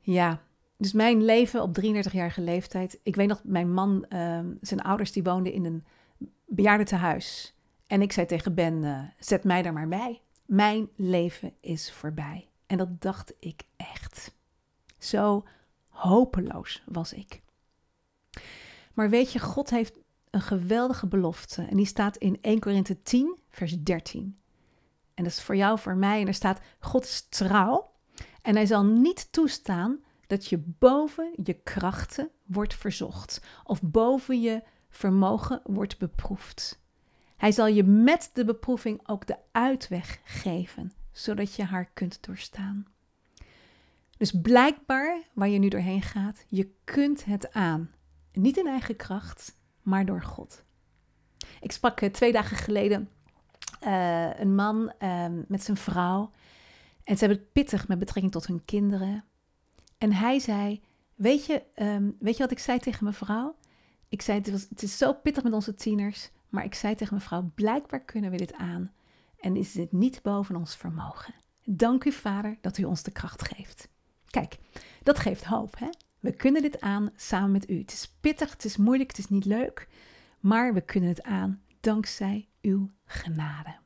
Ja, 0.00 0.42
dus 0.82 0.92
mijn 0.92 1.24
leven 1.24 1.62
op 1.62 1.78
33-jarige 1.80 2.40
leeftijd. 2.40 2.98
Ik 3.02 3.16
weet 3.16 3.28
nog, 3.28 3.40
mijn 3.44 3.72
man, 3.72 4.04
ehm, 4.08 4.46
zijn 4.60 4.82
ouders, 4.82 5.12
die 5.12 5.22
woonden 5.22 5.52
in 5.52 5.64
een 5.64 5.84
bejaardentehuis. 6.46 7.54
En 7.86 8.02
ik 8.02 8.12
zei 8.12 8.26
tegen 8.26 8.54
Ben, 8.54 8.82
uh, 8.82 9.02
zet 9.18 9.44
mij 9.44 9.62
daar 9.62 9.72
maar 9.72 9.88
bij. 9.88 10.20
Mijn 10.46 10.88
leven 10.96 11.54
is 11.60 11.92
voorbij. 11.92 12.48
En 12.66 12.76
dat 12.76 13.00
dacht 13.00 13.34
ik 13.38 13.62
echt. 13.76 14.34
Zo 14.98 15.44
hopeloos 15.88 16.82
was 16.86 17.12
ik. 17.12 17.42
Maar 18.92 19.10
weet 19.10 19.32
je, 19.32 19.38
God 19.38 19.70
heeft 19.70 19.98
een 20.30 20.40
geweldige 20.40 21.06
belofte. 21.06 21.62
En 21.62 21.76
die 21.76 21.86
staat 21.86 22.16
in 22.16 22.38
1 22.40 22.58
Korinthe 22.58 23.02
10, 23.02 23.38
vers 23.50 23.82
13. 23.82 24.38
En 25.14 25.24
dat 25.24 25.32
is 25.32 25.42
voor 25.42 25.56
jou, 25.56 25.78
voor 25.78 25.96
mij. 25.96 26.20
En 26.20 26.26
er 26.26 26.34
staat: 26.34 26.60
God 26.78 27.04
is 27.04 27.26
trouw. 27.28 27.90
En 28.42 28.54
hij 28.54 28.66
zal 28.66 28.84
niet 28.84 29.32
toestaan 29.32 30.00
dat 30.32 30.46
je 30.46 30.58
boven 30.64 31.32
je 31.42 31.52
krachten 31.52 32.30
wordt 32.46 32.74
verzocht. 32.74 33.40
Of 33.64 33.82
boven 33.82 34.40
je 34.40 34.62
vermogen 34.88 35.60
wordt 35.64 35.98
beproefd. 35.98 36.82
Hij 37.36 37.52
zal 37.52 37.66
je 37.66 37.82
met 37.82 38.30
de 38.32 38.44
beproeving 38.44 39.08
ook 39.08 39.26
de 39.26 39.36
uitweg 39.50 40.20
geven, 40.24 40.92
zodat 41.10 41.54
je 41.54 41.64
haar 41.64 41.90
kunt 41.94 42.24
doorstaan. 42.24 42.86
Dus 44.16 44.40
blijkbaar, 44.42 45.22
waar 45.32 45.48
je 45.48 45.58
nu 45.58 45.68
doorheen 45.68 46.02
gaat, 46.02 46.44
je 46.48 46.70
kunt 46.84 47.24
het 47.24 47.52
aan. 47.52 47.90
Niet 48.32 48.56
in 48.56 48.66
eigen 48.66 48.96
kracht, 48.96 49.58
maar 49.82 50.06
door 50.06 50.22
God. 50.22 50.64
Ik 51.60 51.72
sprak 51.72 52.00
eh, 52.00 52.10
twee 52.10 52.32
dagen 52.32 52.56
geleden 52.56 53.10
uh, 53.82 54.38
een 54.38 54.54
man 54.54 54.92
uh, 54.98 55.26
met 55.48 55.62
zijn 55.62 55.76
vrouw. 55.76 56.30
En 57.04 57.16
ze 57.16 57.24
hebben 57.24 57.38
het 57.38 57.52
pittig 57.52 57.88
met 57.88 57.98
betrekking 57.98 58.32
tot 58.32 58.46
hun 58.46 58.64
kinderen. 58.64 59.24
En 60.02 60.12
hij 60.12 60.38
zei: 60.38 60.80
Weet 61.14 61.46
je, 61.46 61.62
um, 61.76 62.16
weet 62.18 62.36
je 62.36 62.42
wat 62.42 62.50
ik 62.50 62.58
zei 62.58 62.78
tegen 62.78 63.04
mijn 63.04 63.16
vrouw? 63.16 63.56
Ik 64.08 64.22
zei: 64.22 64.40
het 64.68 64.82
is 64.82 64.98
zo 64.98 65.12
pittig 65.12 65.42
met 65.42 65.52
onze 65.52 65.74
tieners. 65.74 66.30
Maar 66.48 66.64
ik 66.64 66.74
zei 66.74 66.94
tegen 66.94 67.14
mijn 67.14 67.26
vrouw: 67.26 67.50
Blijkbaar 67.54 68.04
kunnen 68.04 68.30
we 68.30 68.36
dit 68.36 68.54
aan. 68.54 68.92
En 69.38 69.56
is 69.56 69.72
dit 69.72 69.92
niet 69.92 70.22
boven 70.22 70.56
ons 70.56 70.76
vermogen. 70.76 71.34
Dank 71.64 72.04
u, 72.04 72.12
Vader, 72.12 72.58
dat 72.60 72.78
u 72.78 72.84
ons 72.84 73.02
de 73.02 73.10
kracht 73.10 73.48
geeft. 73.48 73.88
Kijk, 74.30 74.58
dat 75.02 75.18
geeft 75.18 75.44
hoop. 75.44 75.78
Hè? 75.78 75.88
We 76.20 76.32
kunnen 76.32 76.62
dit 76.62 76.80
aan 76.80 77.10
samen 77.16 77.52
met 77.52 77.70
u. 77.70 77.78
Het 77.78 77.92
is 77.92 78.16
pittig, 78.20 78.50
het 78.50 78.64
is 78.64 78.76
moeilijk, 78.76 79.10
het 79.10 79.18
is 79.18 79.28
niet 79.28 79.44
leuk, 79.44 79.88
maar 80.40 80.74
we 80.74 80.80
kunnen 80.80 81.08
het 81.08 81.22
aan 81.22 81.62
dankzij 81.80 82.48
uw 82.60 82.90
genade. 83.04 83.76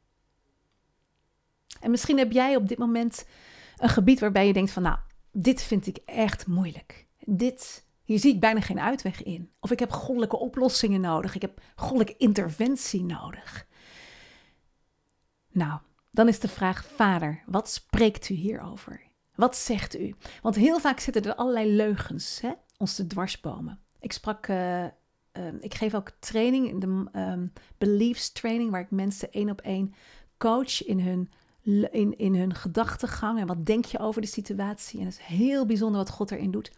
En 1.80 1.90
misschien 1.90 2.18
heb 2.18 2.32
jij 2.32 2.56
op 2.56 2.68
dit 2.68 2.78
moment 2.78 3.26
een 3.76 3.88
gebied 3.88 4.20
waarbij 4.20 4.46
je 4.46 4.52
denkt 4.52 4.70
van 4.70 4.82
nou, 4.82 4.98
dit 5.38 5.62
vind 5.62 5.86
ik 5.86 5.98
echt 6.04 6.46
moeilijk. 6.46 7.06
Dit, 7.24 7.86
hier 8.04 8.18
zie 8.18 8.34
ik 8.34 8.40
bijna 8.40 8.60
geen 8.60 8.80
uitweg 8.80 9.22
in. 9.22 9.50
Of 9.60 9.70
ik 9.70 9.78
heb 9.78 9.90
goddelijke 9.92 10.36
oplossingen 10.36 11.00
nodig. 11.00 11.34
Ik 11.34 11.42
heb 11.42 11.60
goddelijke 11.74 12.16
interventie 12.16 13.04
nodig. 13.04 13.66
Nou, 15.52 15.80
dan 16.10 16.28
is 16.28 16.40
de 16.40 16.48
vraag, 16.48 16.84
Vader, 16.84 17.42
wat 17.46 17.70
spreekt 17.70 18.28
u 18.28 18.34
hierover? 18.34 19.02
Wat 19.34 19.56
zegt 19.56 19.98
u? 19.98 20.14
Want 20.42 20.54
heel 20.54 20.80
vaak 20.80 21.00
zitten 21.00 21.24
er 21.24 21.34
allerlei 21.34 21.70
leugens 21.74 22.40
hè, 22.40 22.52
ons 22.76 22.94
te 22.94 23.06
dwarsbomen. 23.06 23.80
Ik 24.00 24.12
sprak, 24.12 24.46
uh, 24.46 24.84
uh, 24.84 24.90
ik 25.60 25.74
geef 25.74 25.94
ook 25.94 26.10
training, 26.18 26.80
de 26.80 27.18
um, 27.20 27.52
beliefs 27.78 28.32
training, 28.32 28.70
waar 28.70 28.80
ik 28.80 28.90
mensen 28.90 29.32
één 29.32 29.50
op 29.50 29.60
één 29.60 29.94
coach 30.38 30.84
in 30.84 31.00
hun, 31.00 31.30
in, 31.90 32.18
in 32.18 32.34
hun 32.34 32.54
gedachtegang 32.54 33.40
en 33.40 33.46
wat 33.46 33.66
denk 33.66 33.84
je 33.84 33.98
over 33.98 34.20
de 34.20 34.26
situatie. 34.26 35.00
En 35.00 35.06
het 35.06 35.14
is 35.14 35.36
heel 35.36 35.66
bijzonder 35.66 35.98
wat 35.98 36.10
God 36.10 36.30
erin 36.30 36.50
doet. 36.50 36.70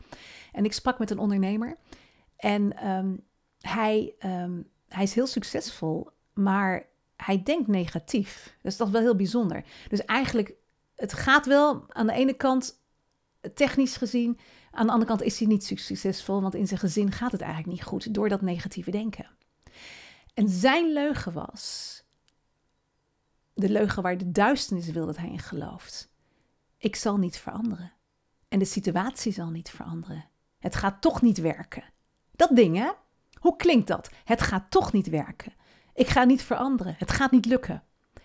En 0.53 0.65
ik 0.65 0.73
sprak 0.73 0.99
met 0.99 1.11
een 1.11 1.19
ondernemer 1.19 1.77
en 2.37 2.89
um, 2.89 3.25
hij, 3.61 4.15
um, 4.25 4.69
hij 4.89 5.03
is 5.03 5.15
heel 5.15 5.27
succesvol, 5.27 6.11
maar 6.35 6.87
hij 7.17 7.43
denkt 7.43 7.69
negatief. 7.69 8.57
Dus 8.63 8.77
dat 8.77 8.87
is 8.87 8.93
wel 8.93 9.03
heel 9.03 9.17
bijzonder. 9.17 9.65
Dus 9.89 10.05
eigenlijk 10.05 10.55
het 10.95 11.13
gaat 11.13 11.47
wel 11.47 11.85
aan 11.89 12.07
de 12.07 12.13
ene 12.13 12.35
kant 12.35 12.83
technisch 13.55 13.97
gezien. 13.97 14.39
Aan 14.71 14.87
de 14.87 14.93
andere 14.93 15.11
kant 15.11 15.23
is 15.23 15.39
hij 15.39 15.49
niet 15.49 15.65
succesvol, 15.65 16.43
want 16.43 16.55
in 16.55 16.67
zijn 16.67 16.81
gezin 16.81 17.13
gaat 17.13 17.33
het 17.33 17.41
eigenlijk 17.41 17.73
niet 17.73 17.85
goed 17.85 18.15
door 18.15 18.29
dat 18.29 18.41
negatieve 18.41 18.91
denken. 18.91 19.27
En 20.35 20.49
zijn 20.49 20.93
leugen 20.93 21.33
was 21.33 21.97
de 23.59 23.69
leugen 23.69 24.03
waar 24.03 24.19
de 24.19 24.31
duisternis 24.31 24.87
wil 24.87 25.07
dat 25.07 25.17
hij 25.17 25.29
in 25.29 25.39
gelooft. 25.39 26.11
Ik 26.77 26.97
zal 26.97 27.17
niet 27.17 27.37
veranderen. 27.37 27.93
En 28.49 28.59
de 28.59 28.65
situatie 28.65 29.33
zal 29.33 29.51
niet 29.51 29.71
veranderen. 29.71 30.25
Het 30.59 30.77
gaat 30.77 31.01
toch 31.01 31.23
niet 31.23 31.39
werken. 31.39 31.85
Dat 32.31 32.57
ding, 32.57 32.77
hè? 32.77 32.91
Hoe 33.41 33.57
klinkt 33.57 33.89
dat? 33.89 34.11
Het 34.25 34.41
gaat 34.41 34.71
toch 34.71 34.93
niet 34.93 35.09
werken. 35.09 35.53
Ik 35.95 36.09
ga 36.09 36.25
niet 36.25 36.43
veranderen. 36.43 36.95
Het 36.99 37.11
gaat 37.11 37.31
niet 37.31 37.45
lukken. 37.47 37.83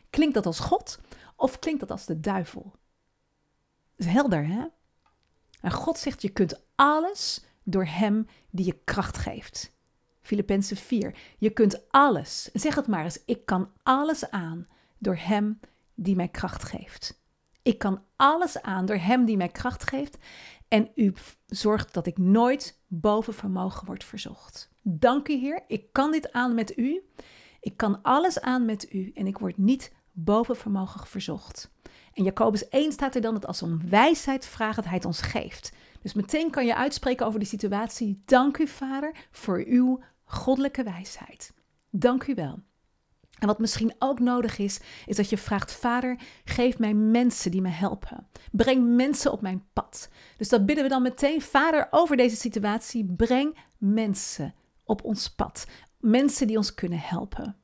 Klinkt 0.09 0.33
dat 0.33 0.45
als 0.45 0.59
God 0.59 0.99
of 1.35 1.59
klinkt 1.59 1.79
dat 1.79 1.91
als 1.91 2.05
de 2.05 2.19
duivel? 2.19 2.63
Dat 3.95 4.05
is 4.07 4.13
helder, 4.13 4.47
hè? 4.47 4.65
En 5.61 5.71
God 5.71 5.97
zegt, 5.97 6.21
je 6.21 6.29
kunt 6.29 6.61
alles 6.75 7.45
door 7.63 7.85
Hem 7.85 8.27
die 8.49 8.65
je 8.65 8.79
kracht 8.83 9.17
geeft. 9.17 9.71
Filippenzen 10.21 10.77
4. 10.77 11.17
Je 11.37 11.49
kunt 11.49 11.89
alles. 11.89 12.49
Zeg 12.53 12.75
het 12.75 12.87
maar 12.87 13.03
eens. 13.03 13.23
Ik 13.25 13.45
kan 13.45 13.71
alles 13.83 14.29
aan 14.29 14.67
door 15.03 15.17
Hem 15.17 15.59
die 15.95 16.15
mij 16.15 16.27
kracht 16.27 16.63
geeft. 16.63 17.21
Ik 17.61 17.77
kan 17.77 18.03
alles 18.15 18.61
aan 18.61 18.85
door 18.85 18.95
Hem 18.95 19.25
die 19.25 19.37
mij 19.37 19.49
kracht 19.49 19.89
geeft. 19.89 20.17
En 20.67 20.91
u 20.95 21.13
zorgt 21.45 21.93
dat 21.93 22.07
ik 22.07 22.17
nooit 22.17 22.79
boven 22.87 23.33
vermogen 23.33 23.85
word 23.85 24.03
verzocht. 24.03 24.71
Dank 24.81 25.27
u, 25.27 25.33
Heer. 25.33 25.63
Ik 25.67 25.91
kan 25.91 26.11
dit 26.11 26.31
aan 26.31 26.55
met 26.55 26.77
u. 26.77 27.01
Ik 27.59 27.77
kan 27.77 28.01
alles 28.01 28.41
aan 28.41 28.65
met 28.65 28.93
u 28.93 29.11
en 29.13 29.27
ik 29.27 29.37
word 29.37 29.57
niet 29.57 29.93
boven 30.11 30.55
vermogen 30.55 31.07
verzocht. 31.07 31.71
En 32.13 32.23
Jacobus 32.23 32.69
1 32.69 32.91
staat 32.91 33.15
er 33.15 33.21
dan 33.21 33.33
dat 33.33 33.47
als 33.47 33.61
om 33.61 33.89
wijsheid 33.89 34.45
vraagt, 34.45 34.75
dat 34.75 34.85
hij 34.85 34.93
het 34.93 35.05
ons 35.05 35.21
geeft. 35.21 35.73
Dus 36.01 36.13
meteen 36.13 36.51
kan 36.51 36.65
je 36.65 36.75
uitspreken 36.75 37.25
over 37.25 37.39
de 37.39 37.45
situatie. 37.45 38.21
Dank 38.25 38.57
u, 38.57 38.67
Vader, 38.67 39.15
voor 39.31 39.63
uw 39.67 40.03
goddelijke 40.23 40.83
wijsheid. 40.83 41.53
Dank 41.89 42.27
u 42.27 42.35
wel. 42.35 42.59
En 43.43 43.49
wat 43.49 43.59
misschien 43.59 43.93
ook 43.99 44.19
nodig 44.19 44.57
is, 44.57 44.79
is 45.05 45.15
dat 45.15 45.29
je 45.29 45.37
vraagt: 45.37 45.71
Vader, 45.73 46.19
geef 46.43 46.79
mij 46.79 46.93
mensen 46.93 47.51
die 47.51 47.61
me 47.61 47.69
helpen. 47.69 48.27
Breng 48.51 48.95
mensen 48.95 49.31
op 49.31 49.41
mijn 49.41 49.65
pad. 49.73 50.09
Dus 50.37 50.49
dat 50.49 50.65
bidden 50.65 50.83
we 50.83 50.89
dan 50.89 51.01
meteen, 51.01 51.41
Vader, 51.41 51.87
over 51.91 52.17
deze 52.17 52.35
situatie. 52.35 53.05
Breng 53.05 53.57
mensen 53.77 54.53
op 54.83 55.03
ons 55.03 55.29
pad. 55.29 55.67
Mensen 55.99 56.47
die 56.47 56.57
ons 56.57 56.73
kunnen 56.73 56.99
helpen. 56.99 57.55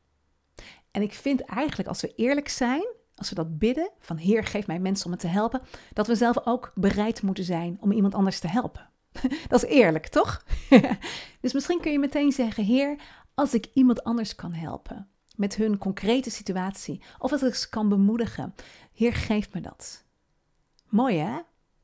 En 0.91 1.01
ik 1.01 1.13
vind 1.13 1.41
eigenlijk, 1.41 1.89
als 1.89 2.01
we 2.01 2.15
eerlijk 2.15 2.49
zijn, 2.49 2.87
als 3.15 3.29
we 3.29 3.35
dat 3.35 3.57
bidden, 3.57 3.91
van 3.99 4.17
Heer, 4.17 4.43
geef 4.43 4.67
mij 4.67 4.79
mensen 4.79 5.05
om 5.05 5.11
me 5.11 5.17
te 5.17 5.27
helpen, 5.27 5.61
dat 5.93 6.07
we 6.07 6.15
zelf 6.15 6.45
ook 6.45 6.71
bereid 6.75 7.21
moeten 7.21 7.43
zijn 7.43 7.77
om 7.79 7.91
iemand 7.91 8.15
anders 8.15 8.39
te 8.39 8.47
helpen. 8.47 8.89
Dat 9.47 9.63
is 9.63 9.69
eerlijk, 9.69 10.07
toch? 10.07 10.45
dus 11.41 11.53
misschien 11.53 11.81
kun 11.81 11.91
je 11.91 11.99
meteen 11.99 12.31
zeggen, 12.31 12.63
Heer, 12.63 12.99
als 13.33 13.53
ik 13.53 13.67
iemand 13.73 14.03
anders 14.03 14.35
kan 14.35 14.53
helpen 14.53 15.09
met 15.39 15.55
hun 15.55 15.77
concrete 15.77 16.29
situatie, 16.29 17.01
of 17.17 17.31
als 17.31 17.43
ik 17.43 17.55
ze 17.55 17.69
kan 17.69 17.89
bemoedigen, 17.89 18.53
Heer, 18.93 19.13
geef 19.13 19.53
me 19.53 19.61
dat. 19.61 20.03
Mooi 20.89 21.17
hè? 21.17 21.31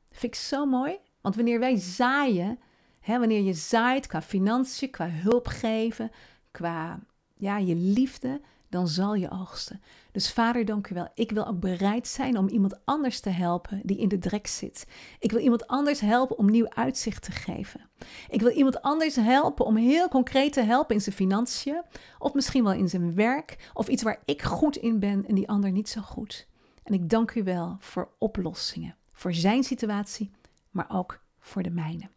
Dat 0.08 0.18
vind 0.18 0.34
ik 0.34 0.40
zo 0.40 0.66
mooi. 0.66 0.98
Want 1.20 1.36
wanneer 1.36 1.58
wij 1.58 1.76
zaaien, 1.76 2.58
hè, 3.00 3.18
wanneer 3.18 3.42
je 3.42 3.52
zaait 3.52 4.06
qua 4.06 4.22
financiën, 4.22 4.90
qua 4.90 5.08
hulp 5.08 5.46
geven, 5.46 6.10
qua 6.50 7.00
ja, 7.34 7.58
je 7.58 7.74
liefde, 7.74 8.40
dan 8.68 8.88
zal 8.88 9.14
je 9.14 9.30
oogsten. 9.30 9.80
Dus 10.12 10.32
vader, 10.32 10.64
dank 10.64 10.88
u 10.90 10.94
wel. 10.94 11.08
Ik 11.14 11.30
wil 11.30 11.46
ook 11.46 11.60
bereid 11.60 12.08
zijn 12.08 12.38
om 12.38 12.48
iemand 12.48 12.84
anders 12.84 13.20
te 13.20 13.30
helpen 13.30 13.80
die 13.84 13.98
in 13.98 14.08
de 14.08 14.18
drek 14.18 14.46
zit. 14.46 14.86
Ik 15.18 15.30
wil 15.30 15.40
iemand 15.40 15.66
anders 15.66 16.00
helpen 16.00 16.38
om 16.38 16.50
nieuw 16.50 16.68
uitzicht 16.68 17.22
te 17.22 17.32
geven. 17.32 17.88
Ik 18.28 18.40
wil 18.40 18.50
iemand 18.50 18.82
anders 18.82 19.16
helpen 19.16 19.64
om 19.64 19.76
heel 19.76 20.08
concreet 20.08 20.52
te 20.52 20.62
helpen 20.62 20.94
in 20.94 21.00
zijn 21.00 21.14
financiën. 21.14 21.82
Of 22.18 22.34
misschien 22.34 22.64
wel 22.64 22.72
in 22.72 22.88
zijn 22.88 23.14
werk. 23.14 23.70
Of 23.74 23.88
iets 23.88 24.02
waar 24.02 24.22
ik 24.24 24.42
goed 24.42 24.76
in 24.76 24.98
ben 24.98 25.26
en 25.26 25.34
die 25.34 25.48
ander 25.48 25.70
niet 25.70 25.88
zo 25.88 26.00
goed. 26.00 26.46
En 26.82 26.94
ik 26.94 27.08
dank 27.10 27.34
u 27.34 27.42
wel 27.42 27.76
voor 27.80 28.08
oplossingen. 28.18 28.96
Voor 29.12 29.34
zijn 29.34 29.64
situatie, 29.64 30.30
maar 30.70 30.86
ook 30.88 31.20
voor 31.38 31.62
de 31.62 31.70
mijne. 31.70 32.08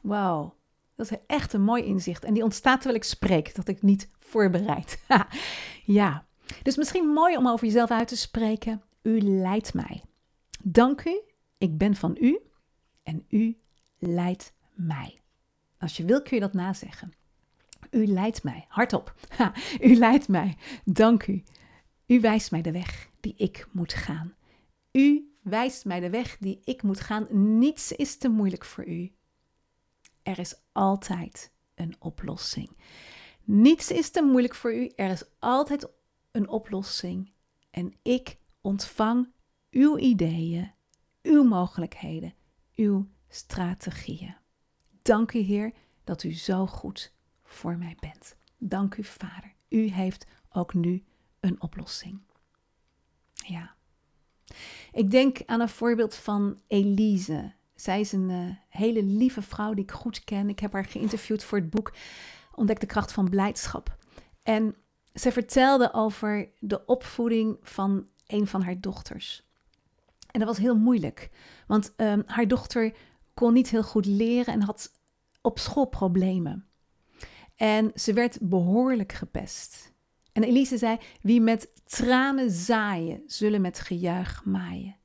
Wauw, 0.00 0.54
dat 0.96 1.10
is 1.10 1.18
echt 1.26 1.52
een 1.52 1.62
mooi 1.62 1.84
inzicht. 1.84 2.24
En 2.24 2.34
die 2.34 2.42
ontstaat 2.42 2.80
terwijl 2.80 3.00
ik 3.00 3.04
spreek, 3.04 3.54
dat 3.54 3.68
ik 3.68 3.82
niet 3.82 4.10
voorbereid. 4.18 5.02
ja, 5.84 6.26
dus 6.62 6.76
misschien 6.76 7.08
mooi 7.08 7.36
om 7.36 7.48
over 7.48 7.66
jezelf 7.66 7.90
uit 7.90 8.08
te 8.08 8.16
spreken. 8.16 8.82
U 9.02 9.20
leidt 9.20 9.74
mij. 9.74 10.02
Dank 10.62 11.04
u, 11.04 11.20
ik 11.58 11.78
ben 11.78 11.94
van 11.94 12.16
u 12.20 12.40
en 13.02 13.24
u 13.28 13.58
leidt 13.98 14.54
mij. 14.74 15.18
Als 15.78 15.96
je 15.96 16.04
wil 16.04 16.22
kun 16.22 16.36
je 16.36 16.42
dat 16.42 16.52
nazeggen. 16.52 17.12
U 17.90 18.06
leidt 18.06 18.42
mij. 18.42 18.64
Hardop. 18.68 19.14
u 19.80 19.94
leidt 19.94 20.28
mij. 20.28 20.56
Dank 20.84 21.26
u. 21.26 21.42
U 22.06 22.20
wijst 22.20 22.50
mij 22.50 22.62
de 22.62 22.72
weg 22.72 23.10
die 23.20 23.34
ik 23.36 23.68
moet 23.72 23.94
gaan. 23.94 24.34
U 24.92 25.34
wijst 25.42 25.84
mij 25.84 26.00
de 26.00 26.10
weg 26.10 26.36
die 26.38 26.60
ik 26.64 26.82
moet 26.82 27.00
gaan. 27.00 27.26
Niets 27.58 27.92
is 27.92 28.18
te 28.18 28.28
moeilijk 28.28 28.64
voor 28.64 28.86
u. 28.86 29.12
Er 30.26 30.38
is 30.38 30.54
altijd 30.72 31.52
een 31.74 31.96
oplossing. 31.98 32.76
Niets 33.44 33.90
is 33.90 34.10
te 34.10 34.22
moeilijk 34.22 34.54
voor 34.54 34.74
u. 34.74 34.92
Er 34.96 35.10
is 35.10 35.24
altijd 35.38 35.88
een 36.30 36.48
oplossing. 36.48 37.32
En 37.70 37.94
ik 38.02 38.38
ontvang 38.60 39.32
uw 39.70 39.98
ideeën, 39.98 40.72
uw 41.22 41.42
mogelijkheden, 41.42 42.34
uw 42.74 43.08
strategieën. 43.28 44.36
Dank 45.02 45.32
u, 45.32 45.38
Heer, 45.38 45.72
dat 46.04 46.22
u 46.22 46.32
zo 46.32 46.66
goed 46.66 47.12
voor 47.42 47.76
mij 47.76 47.96
bent. 48.00 48.36
Dank 48.58 48.94
u, 48.96 49.04
Vader. 49.04 49.54
U 49.68 49.90
heeft 49.90 50.26
ook 50.50 50.74
nu 50.74 51.04
een 51.40 51.62
oplossing. 51.62 52.20
Ja. 53.32 53.74
Ik 54.92 55.10
denk 55.10 55.42
aan 55.44 55.60
een 55.60 55.68
voorbeeld 55.68 56.14
van 56.14 56.60
Elise. 56.66 57.54
Zij 57.76 58.00
is 58.00 58.12
een 58.12 58.30
uh, 58.30 58.50
hele 58.68 59.02
lieve 59.02 59.42
vrouw 59.42 59.74
die 59.74 59.84
ik 59.84 59.90
goed 59.90 60.24
ken. 60.24 60.48
Ik 60.48 60.58
heb 60.58 60.72
haar 60.72 60.84
geïnterviewd 60.84 61.44
voor 61.44 61.58
het 61.58 61.70
boek 61.70 61.92
Ontdek 62.56 62.80
de 62.80 62.86
kracht 62.86 63.12
van 63.12 63.28
blijdschap. 63.28 63.96
En 64.42 64.76
ze 65.14 65.32
vertelde 65.32 65.92
over 65.92 66.48
de 66.58 66.84
opvoeding 66.84 67.58
van 67.62 68.06
een 68.26 68.46
van 68.46 68.62
haar 68.62 68.80
dochters. 68.80 69.44
En 70.30 70.40
dat 70.40 70.48
was 70.48 70.58
heel 70.58 70.76
moeilijk, 70.76 71.30
want 71.66 71.94
um, 71.96 72.22
haar 72.26 72.48
dochter 72.48 72.96
kon 73.34 73.52
niet 73.52 73.68
heel 73.68 73.82
goed 73.82 74.06
leren 74.06 74.54
en 74.54 74.62
had 74.62 74.92
op 75.40 75.58
school 75.58 75.84
problemen. 75.84 76.66
En 77.56 77.90
ze 77.94 78.12
werd 78.12 78.38
behoorlijk 78.40 79.12
gepest. 79.12 79.92
En 80.32 80.42
Elise 80.42 80.78
zei: 80.78 80.98
Wie 81.20 81.40
met 81.40 81.70
tranen 81.84 82.50
zaaien, 82.50 83.22
zullen 83.26 83.60
met 83.60 83.80
gejuich 83.80 84.44
maaien. 84.44 84.96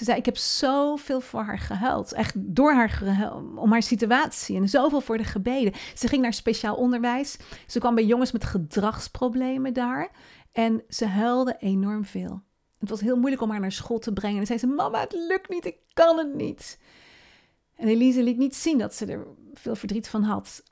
Ze 0.00 0.06
zei: 0.06 0.18
Ik 0.18 0.24
heb 0.24 0.36
zoveel 0.36 1.20
voor 1.20 1.42
haar 1.42 1.58
gehuild. 1.58 2.12
Echt 2.12 2.34
door 2.36 2.72
haar 2.72 3.32
om 3.56 3.72
haar 3.72 3.82
situatie. 3.82 4.56
En 4.56 4.68
zoveel 4.68 5.00
voor 5.00 5.18
de 5.18 5.24
gebeden. 5.24 5.72
Ze 5.94 6.08
ging 6.08 6.22
naar 6.22 6.32
speciaal 6.32 6.76
onderwijs. 6.76 7.38
Ze 7.66 7.78
kwam 7.78 7.94
bij 7.94 8.04
jongens 8.04 8.32
met 8.32 8.44
gedragsproblemen 8.44 9.72
daar. 9.72 10.10
En 10.52 10.82
ze 10.88 11.06
huilde 11.06 11.56
enorm 11.58 12.04
veel. 12.04 12.42
Het 12.78 12.88
was 12.88 13.00
heel 13.00 13.16
moeilijk 13.16 13.42
om 13.42 13.50
haar 13.50 13.60
naar 13.60 13.72
school 13.72 13.98
te 13.98 14.12
brengen. 14.12 14.40
En 14.40 14.46
zei 14.46 14.58
ze: 14.58 14.66
Mama, 14.66 15.00
het 15.00 15.12
lukt 15.12 15.48
niet. 15.48 15.64
Ik 15.64 15.76
kan 15.92 16.18
het 16.18 16.34
niet. 16.34 16.78
En 17.76 17.88
Elise 17.88 18.22
liet 18.22 18.38
niet 18.38 18.56
zien 18.56 18.78
dat 18.78 18.94
ze 18.94 19.06
er 19.06 19.26
veel 19.54 19.76
verdriet 19.76 20.08
van 20.08 20.22
had. 20.22 20.62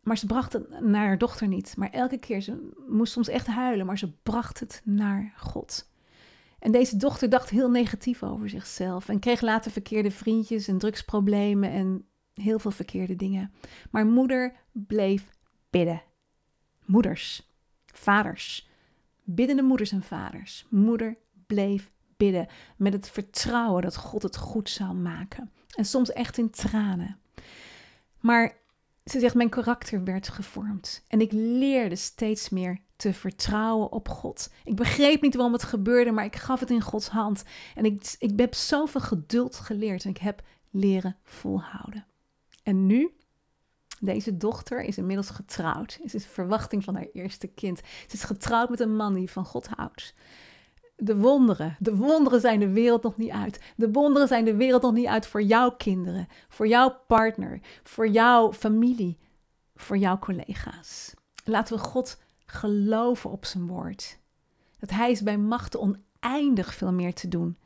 Maar 0.00 0.18
ze 0.18 0.26
bracht 0.26 0.52
het 0.52 0.80
naar 0.80 1.06
haar 1.06 1.18
dochter 1.18 1.48
niet. 1.48 1.74
Maar 1.76 1.90
elke 1.90 2.18
keer, 2.18 2.40
ze 2.40 2.72
moest 2.86 3.12
soms 3.12 3.28
echt 3.28 3.46
huilen, 3.46 3.86
maar 3.86 3.98
ze 3.98 4.12
bracht 4.22 4.60
het 4.60 4.82
naar 4.84 5.32
God. 5.36 5.88
En 6.58 6.72
deze 6.72 6.96
dochter 6.96 7.28
dacht 7.28 7.50
heel 7.50 7.70
negatief 7.70 8.22
over 8.22 8.48
zichzelf 8.48 9.08
en 9.08 9.18
kreeg 9.18 9.40
later 9.40 9.70
verkeerde 9.70 10.10
vriendjes 10.10 10.68
en 10.68 10.78
drugsproblemen 10.78 11.70
en 11.70 12.04
heel 12.34 12.58
veel 12.58 12.70
verkeerde 12.70 13.16
dingen. 13.16 13.52
Maar 13.90 14.06
moeder 14.06 14.52
bleef 14.72 15.30
bidden. 15.70 16.02
Moeders, 16.84 17.52
vaders, 17.86 18.68
biddende 19.24 19.62
moeders 19.62 19.92
en 19.92 20.02
vaders. 20.02 20.66
Moeder 20.70 21.16
bleef 21.46 21.90
bidden 22.16 22.48
met 22.76 22.92
het 22.92 23.10
vertrouwen 23.10 23.82
dat 23.82 23.96
God 23.96 24.22
het 24.22 24.36
goed 24.36 24.70
zou 24.70 24.94
maken. 24.94 25.50
En 25.74 25.84
soms 25.84 26.12
echt 26.12 26.38
in 26.38 26.50
tranen. 26.50 27.18
Maar 28.20 28.56
ze 29.10 29.20
zegt, 29.20 29.34
mijn 29.34 29.48
karakter 29.48 30.04
werd 30.04 30.28
gevormd 30.28 31.04
en 31.08 31.20
ik 31.20 31.32
leerde 31.32 31.96
steeds 31.96 32.48
meer 32.48 32.80
te 32.96 33.12
vertrouwen 33.12 33.92
op 33.92 34.08
God. 34.08 34.50
Ik 34.64 34.76
begreep 34.76 35.22
niet 35.22 35.34
waarom 35.34 35.52
het 35.52 35.62
gebeurde, 35.62 36.10
maar 36.10 36.24
ik 36.24 36.36
gaf 36.36 36.60
het 36.60 36.70
in 36.70 36.80
Gods 36.80 37.08
hand. 37.08 37.44
En 37.74 37.84
ik, 37.84 38.14
ik 38.18 38.38
heb 38.38 38.54
zoveel 38.54 39.00
geduld 39.00 39.56
geleerd 39.56 40.04
en 40.04 40.10
ik 40.10 40.18
heb 40.18 40.42
leren 40.70 41.16
volhouden. 41.24 42.06
En 42.62 42.86
nu, 42.86 43.12
deze 44.00 44.36
dochter 44.36 44.82
is 44.82 44.98
inmiddels 44.98 45.30
getrouwd. 45.30 45.98
Is 46.02 46.12
het 46.12 46.26
verwachting 46.26 46.84
van 46.84 46.94
haar 46.94 47.08
eerste 47.12 47.46
kind. 47.46 47.78
Ze 47.78 48.14
is 48.14 48.24
getrouwd 48.24 48.70
met 48.70 48.80
een 48.80 48.96
man 48.96 49.14
die 49.14 49.30
van 49.30 49.44
God 49.44 49.66
houdt. 49.66 50.14
De 51.00 51.16
wonderen, 51.16 51.76
de 51.78 51.96
wonderen 51.96 52.40
zijn 52.40 52.60
de 52.60 52.68
wereld 52.68 53.02
nog 53.02 53.16
niet 53.16 53.30
uit. 53.30 53.60
De 53.76 53.90
wonderen 53.90 54.28
zijn 54.28 54.44
de 54.44 54.56
wereld 54.56 54.82
nog 54.82 54.92
niet 54.92 55.06
uit 55.06 55.26
voor 55.26 55.42
jouw 55.42 55.70
kinderen, 55.70 56.28
voor 56.48 56.68
jouw 56.68 56.98
partner, 57.06 57.60
voor 57.82 58.08
jouw 58.08 58.52
familie, 58.52 59.18
voor 59.74 59.98
jouw 59.98 60.18
collega's. 60.18 61.14
Laten 61.44 61.76
we 61.76 61.82
God 61.82 62.20
geloven 62.46 63.30
op 63.30 63.44
zijn 63.44 63.66
woord. 63.66 64.18
Dat 64.78 64.90
Hij 64.90 65.10
is 65.10 65.22
bij 65.22 65.38
machten 65.38 65.80
oneindig 65.80 66.74
veel 66.74 66.92
meer 66.92 67.14
te 67.14 67.28
doen 67.28 67.56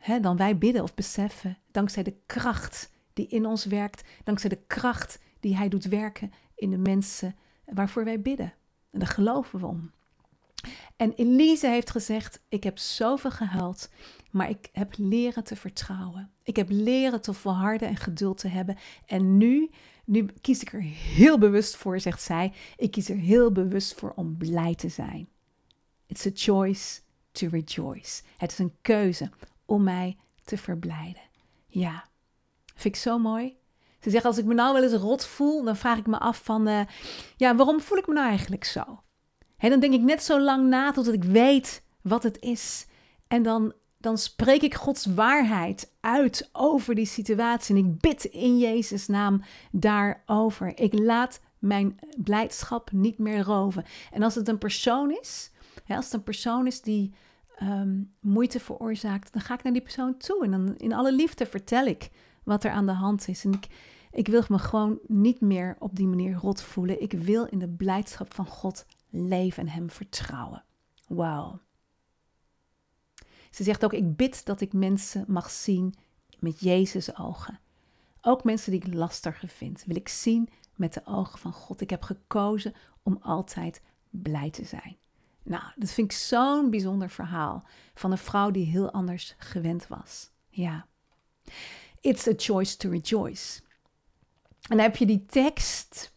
hè, 0.00 0.20
dan 0.20 0.36
wij 0.36 0.58
bidden 0.58 0.82
of 0.82 0.94
beseffen. 0.94 1.58
Dankzij 1.70 2.02
de 2.02 2.16
kracht 2.26 2.90
die 3.12 3.26
in 3.26 3.46
ons 3.46 3.64
werkt, 3.64 4.08
dankzij 4.24 4.48
de 4.48 4.62
kracht 4.66 5.18
die 5.40 5.56
Hij 5.56 5.68
doet 5.68 5.84
werken 5.84 6.32
in 6.54 6.70
de 6.70 6.78
mensen 6.78 7.36
waarvoor 7.64 8.04
wij 8.04 8.20
bidden. 8.20 8.52
En 8.90 8.98
daar 8.98 9.08
geloven 9.08 9.60
we 9.60 9.66
om. 9.66 9.90
En 10.96 11.12
Elise 11.12 11.66
heeft 11.66 11.90
gezegd: 11.90 12.40
Ik 12.48 12.64
heb 12.64 12.78
zoveel 12.78 13.30
gehuild, 13.30 13.90
maar 14.30 14.50
ik 14.50 14.68
heb 14.72 14.94
leren 14.96 15.44
te 15.44 15.56
vertrouwen. 15.56 16.30
Ik 16.42 16.56
heb 16.56 16.66
leren 16.70 17.20
te 17.20 17.32
volharden 17.32 17.88
en 17.88 17.96
geduld 17.96 18.38
te 18.38 18.48
hebben. 18.48 18.76
En 19.06 19.36
nu, 19.36 19.70
nu 20.04 20.26
kies 20.40 20.60
ik 20.60 20.72
er 20.72 20.82
heel 20.82 21.38
bewust 21.38 21.76
voor, 21.76 22.00
zegt 22.00 22.22
zij. 22.22 22.52
Ik 22.76 22.90
kies 22.90 23.08
er 23.08 23.16
heel 23.16 23.52
bewust 23.52 23.94
voor 23.94 24.12
om 24.16 24.36
blij 24.36 24.74
te 24.74 24.88
zijn. 24.88 25.28
It's 26.06 26.26
a 26.26 26.30
choice 26.34 27.00
to 27.32 27.48
rejoice. 27.48 28.22
Het 28.36 28.52
is 28.52 28.58
een 28.58 28.74
keuze 28.82 29.30
om 29.66 29.82
mij 29.82 30.16
te 30.44 30.56
verblijden. 30.56 31.22
Ja, 31.66 32.08
vind 32.74 32.94
ik 32.94 33.00
zo 33.00 33.18
mooi. 33.18 33.58
Ze 34.00 34.10
zegt, 34.10 34.24
als 34.24 34.38
ik 34.38 34.44
me 34.44 34.54
nou 34.54 34.72
wel 34.72 34.82
eens 34.82 34.92
rot 34.92 35.26
voel, 35.26 35.64
dan 35.64 35.76
vraag 35.76 35.98
ik 35.98 36.06
me 36.06 36.18
af 36.18 36.44
van, 36.44 36.68
uh, 36.68 36.80
ja, 37.36 37.56
waarom 37.56 37.80
voel 37.80 37.98
ik 37.98 38.06
me 38.06 38.14
nou 38.14 38.28
eigenlijk 38.28 38.64
zo? 38.64 39.02
En 39.60 39.70
dan 39.70 39.80
denk 39.80 39.94
ik 39.94 40.02
net 40.02 40.22
zo 40.22 40.40
lang 40.40 40.68
na 40.68 40.92
totdat 40.92 41.14
ik 41.14 41.24
weet 41.24 41.82
wat 42.02 42.22
het 42.22 42.40
is. 42.40 42.86
En 43.28 43.42
dan, 43.42 43.72
dan 43.98 44.18
spreek 44.18 44.62
ik 44.62 44.74
Gods 44.74 45.06
waarheid 45.06 45.92
uit 46.00 46.48
over 46.52 46.94
die 46.94 47.06
situatie. 47.06 47.76
En 47.76 47.86
ik 47.86 48.00
bid 48.00 48.24
in 48.24 48.58
Jezus' 48.58 49.06
naam 49.06 49.42
daarover. 49.70 50.78
Ik 50.78 50.98
laat 50.98 51.40
mijn 51.58 51.98
blijdschap 52.16 52.92
niet 52.92 53.18
meer 53.18 53.42
roven. 53.42 53.84
En 54.12 54.22
als 54.22 54.34
het 54.34 54.48
een 54.48 54.58
persoon 54.58 55.10
is, 55.20 55.50
als 55.86 56.04
het 56.04 56.14
een 56.14 56.22
persoon 56.22 56.66
is 56.66 56.80
die 56.80 57.12
ehm, 57.56 58.02
moeite 58.20 58.60
veroorzaakt, 58.60 59.32
dan 59.32 59.42
ga 59.42 59.54
ik 59.54 59.62
naar 59.62 59.72
die 59.72 59.82
persoon 59.82 60.16
toe. 60.16 60.44
En 60.44 60.50
dan 60.50 60.76
in 60.76 60.92
alle 60.92 61.12
liefde 61.12 61.46
vertel 61.46 61.86
ik 61.86 62.10
wat 62.44 62.64
er 62.64 62.70
aan 62.70 62.86
de 62.86 62.92
hand 62.92 63.28
is. 63.28 63.44
En 63.44 63.52
ik, 63.52 63.66
ik 64.10 64.28
wil 64.28 64.42
me 64.48 64.58
gewoon 64.58 64.98
niet 65.06 65.40
meer 65.40 65.76
op 65.78 65.96
die 65.96 66.06
manier 66.06 66.34
rot 66.34 66.62
voelen. 66.62 67.02
Ik 67.02 67.12
wil 67.12 67.44
in 67.44 67.58
de 67.58 67.68
blijdschap 67.68 68.34
van 68.34 68.46
God 68.46 68.84
leven 69.10 69.62
en 69.62 69.72
Hem 69.72 69.90
vertrouwen. 69.90 70.64
Wauw. 71.06 71.60
Ze 73.50 73.62
zegt 73.62 73.84
ook: 73.84 73.92
Ik 73.92 74.16
bid 74.16 74.44
dat 74.44 74.60
ik 74.60 74.72
mensen 74.72 75.24
mag 75.28 75.50
zien 75.50 75.94
met 76.38 76.60
Jezus' 76.60 77.18
ogen. 77.18 77.60
Ook 78.20 78.44
mensen 78.44 78.72
die 78.72 78.80
ik 78.80 78.94
lastiger 78.94 79.48
vind, 79.48 79.84
wil 79.86 79.96
ik 79.96 80.08
zien 80.08 80.48
met 80.74 80.94
de 80.94 81.02
ogen 81.04 81.38
van 81.38 81.52
God. 81.52 81.80
Ik 81.80 81.90
heb 81.90 82.02
gekozen 82.02 82.74
om 83.02 83.18
altijd 83.22 83.82
blij 84.10 84.50
te 84.50 84.64
zijn. 84.64 84.96
Nou, 85.42 85.62
dat 85.76 85.90
vind 85.90 86.12
ik 86.12 86.18
zo'n 86.18 86.70
bijzonder 86.70 87.10
verhaal 87.10 87.64
van 87.94 88.10
een 88.10 88.18
vrouw 88.18 88.50
die 88.50 88.66
heel 88.66 88.90
anders 88.90 89.34
gewend 89.38 89.86
was. 89.86 90.30
Ja. 90.48 90.86
It's 92.00 92.28
a 92.28 92.32
choice 92.36 92.76
to 92.76 92.90
rejoice. 92.90 93.60
En 94.68 94.76
dan 94.76 94.78
heb 94.78 94.96
je 94.96 95.06
die 95.06 95.26
tekst 95.26 96.12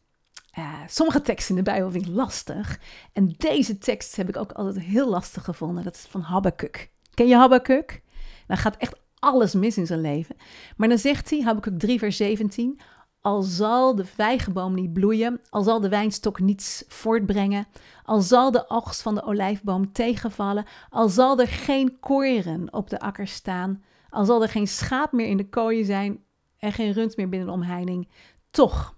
uh, 0.57 0.73
sommige 0.87 1.21
teksten 1.21 1.57
in 1.57 1.63
de 1.63 1.71
Bijbel 1.71 1.91
vind 1.91 2.05
ik 2.05 2.13
lastig. 2.13 2.79
En 3.13 3.33
deze 3.37 3.77
tekst 3.77 4.15
heb 4.15 4.29
ik 4.29 4.37
ook 4.37 4.51
altijd 4.51 4.85
heel 4.85 5.09
lastig 5.09 5.43
gevonden. 5.43 5.83
Dat 5.83 5.95
is 5.95 6.05
van 6.09 6.21
Habakkuk. 6.21 6.91
Ken 7.13 7.27
je 7.27 7.35
Habakkuk? 7.35 8.01
Dan 8.47 8.57
gaat 8.57 8.77
echt 8.77 8.99
alles 9.19 9.53
mis 9.53 9.77
in 9.77 9.85
zijn 9.85 10.01
leven. 10.01 10.35
Maar 10.77 10.87
dan 10.87 10.97
zegt 10.97 11.29
hij, 11.29 11.41
Habakkuk 11.41 11.79
3 11.79 11.99
vers 11.99 12.17
17... 12.17 12.79
Al 13.23 13.41
zal 13.41 13.95
de 13.95 14.05
vijgenboom 14.05 14.73
niet 14.73 14.93
bloeien, 14.93 15.41
al 15.49 15.63
zal 15.63 15.79
de 15.79 15.89
wijnstok 15.89 16.39
niets 16.39 16.83
voortbrengen, 16.87 17.67
al 18.03 18.21
zal 18.21 18.51
de 18.51 18.69
oogst 18.69 19.01
van 19.01 19.15
de 19.15 19.23
olijfboom 19.23 19.91
tegenvallen, 19.91 20.65
al 20.89 21.09
zal 21.09 21.39
er 21.39 21.47
geen 21.47 21.99
koren 21.99 22.73
op 22.73 22.89
de 22.89 22.99
akker 22.99 23.27
staan, 23.27 23.83
al 24.09 24.25
zal 24.25 24.41
er 24.41 24.49
geen 24.49 24.67
schaap 24.67 25.11
meer 25.11 25.27
in 25.27 25.37
de 25.37 25.49
kooien 25.49 25.85
zijn 25.85 26.23
en 26.57 26.73
geen 26.73 26.91
rund 26.91 27.17
meer 27.17 27.29
binnen 27.29 27.47
de 27.47 27.53
omheining, 27.53 28.09
toch, 28.51 28.95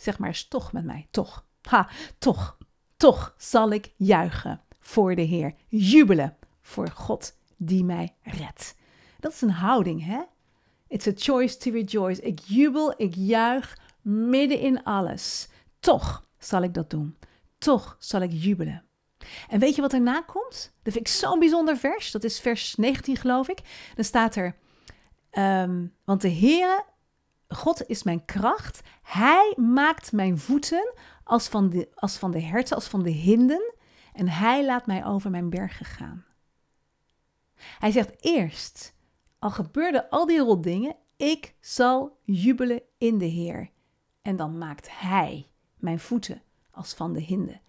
zeg 0.00 0.18
maar 0.18 0.28
eens 0.28 0.48
toch 0.48 0.72
met 0.72 0.84
mij, 0.84 1.06
toch, 1.10 1.44
ha, 1.62 1.88
toch, 2.18 2.58
toch 2.96 3.34
zal 3.36 3.70
ik 3.70 3.92
juichen 3.96 4.60
voor 4.78 5.14
de 5.14 5.22
Heer, 5.22 5.54
jubelen 5.68 6.36
voor 6.62 6.88
God 6.88 7.36
die 7.56 7.84
mij 7.84 8.14
redt. 8.22 8.74
Dat 9.18 9.32
is 9.32 9.40
een 9.40 9.50
houding, 9.50 10.04
hè? 10.04 10.22
It's 10.88 11.06
a 11.06 11.12
choice 11.14 11.56
to 11.56 11.70
rejoice. 11.70 12.22
Ik 12.22 12.38
jubel, 12.38 12.94
ik 12.96 13.14
juich 13.14 13.78
midden 14.02 14.58
in 14.58 14.82
alles. 14.84 15.48
Toch 15.80 16.26
zal 16.38 16.62
ik 16.62 16.74
dat 16.74 16.90
doen. 16.90 17.16
Toch 17.58 17.96
zal 17.98 18.20
ik 18.20 18.30
jubelen. 18.32 18.84
En 19.48 19.58
weet 19.58 19.74
je 19.74 19.80
wat 19.80 19.92
erna 19.92 20.22
komt? 20.22 20.72
Dat 20.82 20.92
vind 20.92 21.06
ik 21.06 21.08
zo'n 21.08 21.38
bijzonder 21.38 21.76
vers. 21.76 22.10
Dat 22.10 22.24
is 22.24 22.40
vers 22.40 22.74
19, 22.74 23.16
geloof 23.16 23.48
ik. 23.48 23.58
Dan 23.94 24.04
staat 24.04 24.36
er: 24.36 24.56
um, 25.32 25.92
Want 26.04 26.20
de 26.20 26.32
Heere, 26.32 26.84
God 27.54 27.88
is 27.88 28.02
mijn 28.02 28.24
kracht. 28.24 28.80
Hij 29.02 29.54
maakt 29.56 30.12
mijn 30.12 30.38
voeten 30.38 30.92
als 31.24 31.48
van, 31.48 31.70
de, 31.70 31.88
als 31.94 32.16
van 32.16 32.30
de 32.30 32.40
herten, 32.40 32.74
als 32.74 32.88
van 32.88 33.02
de 33.02 33.10
hinden. 33.10 33.74
En 34.12 34.28
hij 34.28 34.64
laat 34.64 34.86
mij 34.86 35.04
over 35.04 35.30
mijn 35.30 35.50
bergen 35.50 35.86
gaan. 35.86 36.24
Hij 37.78 37.90
zegt 37.90 38.24
eerst: 38.24 38.94
al 39.38 39.50
gebeurden 39.50 40.08
al 40.08 40.26
die 40.26 40.38
rotdingen, 40.38 40.96
ik 41.16 41.54
zal 41.60 42.18
jubelen 42.22 42.82
in 42.98 43.18
de 43.18 43.24
Heer. 43.24 43.70
En 44.22 44.36
dan 44.36 44.58
maakt 44.58 44.88
Hij 45.00 45.46
mijn 45.76 45.98
voeten 45.98 46.42
als 46.70 46.94
van 46.94 47.12
de 47.12 47.20
hinden. 47.20 47.60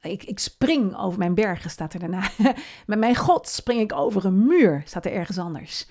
Ik, 0.00 0.24
ik 0.24 0.38
spring 0.38 0.96
over 0.96 1.18
mijn 1.18 1.34
bergen, 1.34 1.70
staat 1.70 1.92
er 1.92 2.00
daarna. 2.00 2.30
Met 2.86 2.98
mijn 2.98 3.16
God 3.16 3.48
spring 3.48 3.80
ik 3.80 3.92
over 3.92 4.24
een 4.24 4.46
muur, 4.46 4.82
staat 4.84 5.04
er 5.04 5.12
ergens 5.12 5.38
anders. 5.38 5.86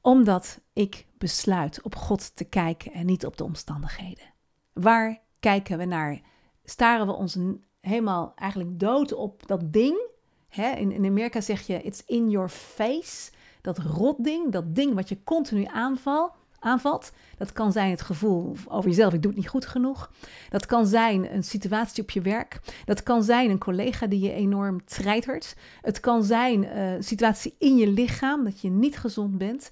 Omdat 0.00 0.60
ik 0.72 1.06
besluit 1.18 1.82
op 1.82 1.96
God 1.96 2.36
te 2.36 2.44
kijken 2.44 2.92
en 2.92 3.06
niet 3.06 3.26
op 3.26 3.36
de 3.36 3.44
omstandigheden. 3.44 4.24
Waar 4.72 5.20
kijken 5.40 5.78
we 5.78 5.84
naar? 5.84 6.20
Staren 6.64 7.06
we 7.06 7.12
ons 7.12 7.38
helemaal 7.80 8.32
eigenlijk 8.34 8.78
dood 8.78 9.12
op 9.12 9.46
dat 9.46 9.72
ding? 9.72 10.08
in, 10.56 11.04
Amerika 11.04 11.40
zeg 11.40 11.66
je, 11.66 11.82
it's 11.82 12.02
in 12.06 12.30
your 12.30 12.48
face 12.48 13.30
dat 13.60 13.78
rotding, 13.78 14.52
dat 14.52 14.74
ding 14.74 14.94
wat 14.94 15.08
je 15.08 15.24
continu 15.24 15.64
aanval, 15.64 16.34
aanvalt. 16.60 17.12
Dat 17.36 17.52
kan 17.52 17.72
zijn 17.72 17.90
het 17.90 18.00
gevoel 18.00 18.56
over 18.68 18.90
jezelf, 18.90 19.12
ik 19.12 19.22
doe 19.22 19.30
het 19.30 19.40
niet 19.40 19.50
goed 19.50 19.66
genoeg. 19.66 20.10
Dat 20.48 20.66
kan 20.66 20.86
zijn 20.86 21.34
een 21.34 21.44
situatie 21.44 22.02
op 22.02 22.10
je 22.10 22.20
werk. 22.20 22.60
Dat 22.84 23.02
kan 23.02 23.22
zijn 23.22 23.50
een 23.50 23.58
collega 23.58 24.06
die 24.06 24.20
je 24.20 24.32
enorm 24.32 24.84
treitert. 24.84 25.56
Het 25.80 26.00
kan 26.00 26.24
zijn 26.24 26.64
eh, 26.64 26.92
een 26.92 27.04
situatie 27.04 27.54
in 27.58 27.76
je 27.76 27.88
lichaam, 27.88 28.44
dat 28.44 28.60
je 28.60 28.70
niet 28.70 28.98
gezond 28.98 29.38
bent. 29.38 29.70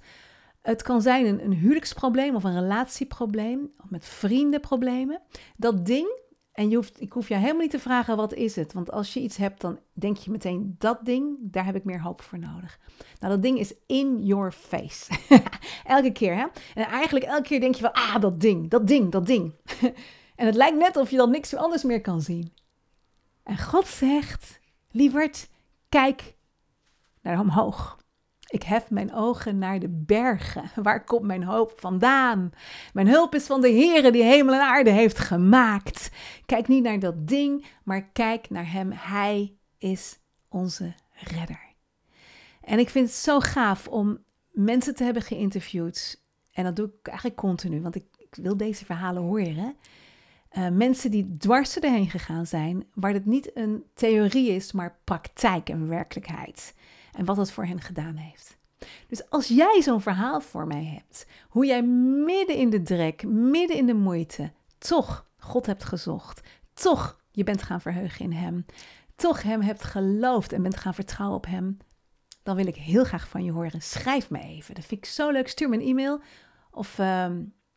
Het 0.63 0.83
kan 0.83 1.03
zijn 1.03 1.27
een, 1.27 1.45
een 1.45 1.53
huwelijksprobleem 1.53 2.35
of 2.35 2.45
een 2.45 2.61
relatieprobleem, 2.61 3.71
of 3.83 3.91
met 3.91 4.05
vriendenproblemen. 4.05 5.21
Dat 5.57 5.87
ding, 5.87 6.21
en 6.59 6.69
je 6.69 6.77
hoeft, 6.77 7.01
ik 7.01 7.13
hoef 7.13 7.29
je 7.29 7.35
helemaal 7.35 7.61
niet 7.61 7.71
te 7.71 7.79
vragen 7.79 8.17
wat 8.17 8.35
is 8.35 8.57
het. 8.57 8.73
Want 8.73 8.91
als 8.91 9.15
je 9.15 9.21
iets 9.21 9.37
hebt, 9.37 9.61
dan 9.61 9.79
denk 9.93 10.17
je 10.17 10.31
meteen 10.31 10.75
dat 10.79 11.05
ding, 11.05 11.37
daar 11.41 11.65
heb 11.65 11.75
ik 11.75 11.85
meer 11.85 12.01
hoop 12.01 12.23
voor 12.23 12.39
nodig. 12.39 12.79
Nou, 13.19 13.33
dat 13.33 13.43
ding 13.43 13.59
is 13.59 13.75
in 13.87 14.23
your 14.23 14.53
face. 14.53 15.19
elke 15.85 16.13
keer, 16.13 16.37
hè? 16.37 16.47
En 16.75 16.87
eigenlijk 16.87 17.25
elke 17.27 17.43
keer 17.43 17.61
denk 17.61 17.75
je 17.75 17.81
van, 17.81 17.93
ah, 17.93 18.21
dat 18.21 18.41
ding, 18.41 18.71
dat 18.71 18.87
ding, 18.87 19.11
dat 19.11 19.27
ding. 19.27 19.55
en 20.37 20.47
het 20.47 20.55
lijkt 20.55 20.77
net 20.77 20.97
of 20.97 21.11
je 21.11 21.17
dan 21.17 21.31
niks 21.31 21.55
anders 21.55 21.83
meer 21.83 22.01
kan 22.01 22.21
zien. 22.21 22.53
En 23.43 23.59
God 23.59 23.87
zegt, 23.87 24.61
lieverd, 24.91 25.49
kijk 25.89 26.37
naar 27.23 27.41
omhoog. 27.41 27.99
Ik 28.49 28.63
hef 28.63 28.91
mijn 28.91 29.15
ogen 29.15 29.59
naar 29.59 29.79
de 29.79 29.89
bergen. 29.89 30.71
Waar 30.83 31.05
komt 31.05 31.23
mijn 31.23 31.43
hoop 31.43 31.73
vandaan? 31.77 32.51
Mijn 32.93 33.09
hulp 33.09 33.35
is 33.35 33.47
van 33.47 33.61
de 33.61 33.71
Heere 33.71 34.13
die 34.13 34.23
hemel 34.23 34.55
en 34.55 34.61
aarde 34.61 34.91
heeft 34.91 35.19
gemaakt. 35.19 36.11
Kijk 36.47 36.69
niet 36.69 36.83
naar 36.83 36.99
dat 36.99 37.29
ding, 37.29 37.67
maar 37.85 38.03
kijk 38.03 38.51
naar 38.51 38.73
Hem. 38.73 38.93
Hij 38.93 39.57
is 39.79 40.19
onze 40.49 40.95
redder. 41.13 41.67
En 42.61 42.79
ik 42.79 42.89
vind 42.89 43.07
het 43.07 43.17
zo 43.17 43.41
gaaf 43.41 43.89
om 43.89 44.19
mensen 44.51 44.95
te 44.95 45.05
hebben 45.05 45.23
geïnterviewd. 45.23 46.23
En 46.53 46.65
dat 46.65 46.77
doe 46.77 46.87
ik 47.01 47.09
eigenlijk 47.09 47.39
continu, 47.39 47.81
want 47.81 47.95
ik, 47.95 48.07
wil 48.31 48.57
deze 48.57 48.85
verhalen 48.85 49.23
horen. 49.23 49.77
Uh, 50.53 50.69
mensen 50.69 51.11
die 51.11 51.37
dwars 51.37 51.79
erheen 51.79 52.11
gegaan 52.11 52.47
zijn, 52.47 52.87
waar 52.95 53.13
het 53.13 53.27
niet 53.27 53.57
een 53.57 53.85
theorie 53.95 54.51
is, 54.51 54.73
maar 54.73 54.99
praktijk 55.05 55.69
en 55.69 55.89
werkelijkheid 55.89 56.75
en 57.19 57.25
wat 57.25 57.37
het 57.37 57.51
voor 57.51 57.65
hen 57.65 57.81
gedaan 57.81 58.17
heeft. 58.17 58.57
Dus 59.09 59.31
als 59.31 59.49
jij 59.49 59.81
zo'n 59.83 60.01
verhaal 60.01 60.41
voor 60.41 60.67
mij 60.67 60.85
hebt, 60.85 61.27
hoe 61.49 61.67
jij 61.67 61.83
midden 62.25 62.57
in 62.57 62.71
de 62.71 62.83
drek, 62.83 63.27
midden 63.27 63.77
in 63.77 63.87
de 63.87 63.95
moeite, 63.95 64.53
toch 64.79 65.27
God 65.39 65.67
hebt 65.67 65.85
gezocht, 65.85 66.49
toch 66.75 67.21
je 67.31 67.45
bent 67.45 67.63
gaan 67.63 67.81
verheugen 67.81 68.25
in 68.25 68.33
Hem, 68.33 68.67
toch 69.17 69.43
Hem 69.43 69.61
hebt 69.61 69.85
geloofd 69.85 70.53
en 70.53 70.63
bent 70.63 70.77
gaan 70.77 70.95
vertrouwen 70.95 71.37
op 71.37 71.47
Hem, 71.47 71.77
dan 72.43 72.57
wil 72.57 72.67
ik 72.67 72.77
heel 72.77 73.05
graag 73.05 73.29
van 73.29 73.45
je 73.45 73.53
horen. 73.53 73.83
Schrijf 73.83 74.31
me 74.31 74.41
even, 74.41 74.75
dat 74.75 74.85
vind 74.85 75.05
ik 75.05 75.11
zo 75.11 75.31
leuk. 75.31 75.49
Stuur 75.49 75.69
me 75.69 75.77
een 75.77 75.89
e-mail 75.89 76.21
of 76.71 76.99
uh, 76.99 77.27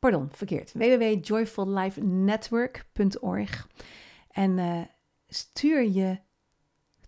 pardon, 0.02 0.30
verkeerd. 0.32 0.72
www.joyfullifenetwork.org. 0.74 3.68
En 4.32 4.58
uh, 4.58 4.82
stuur 5.28 5.90
je 5.90 6.20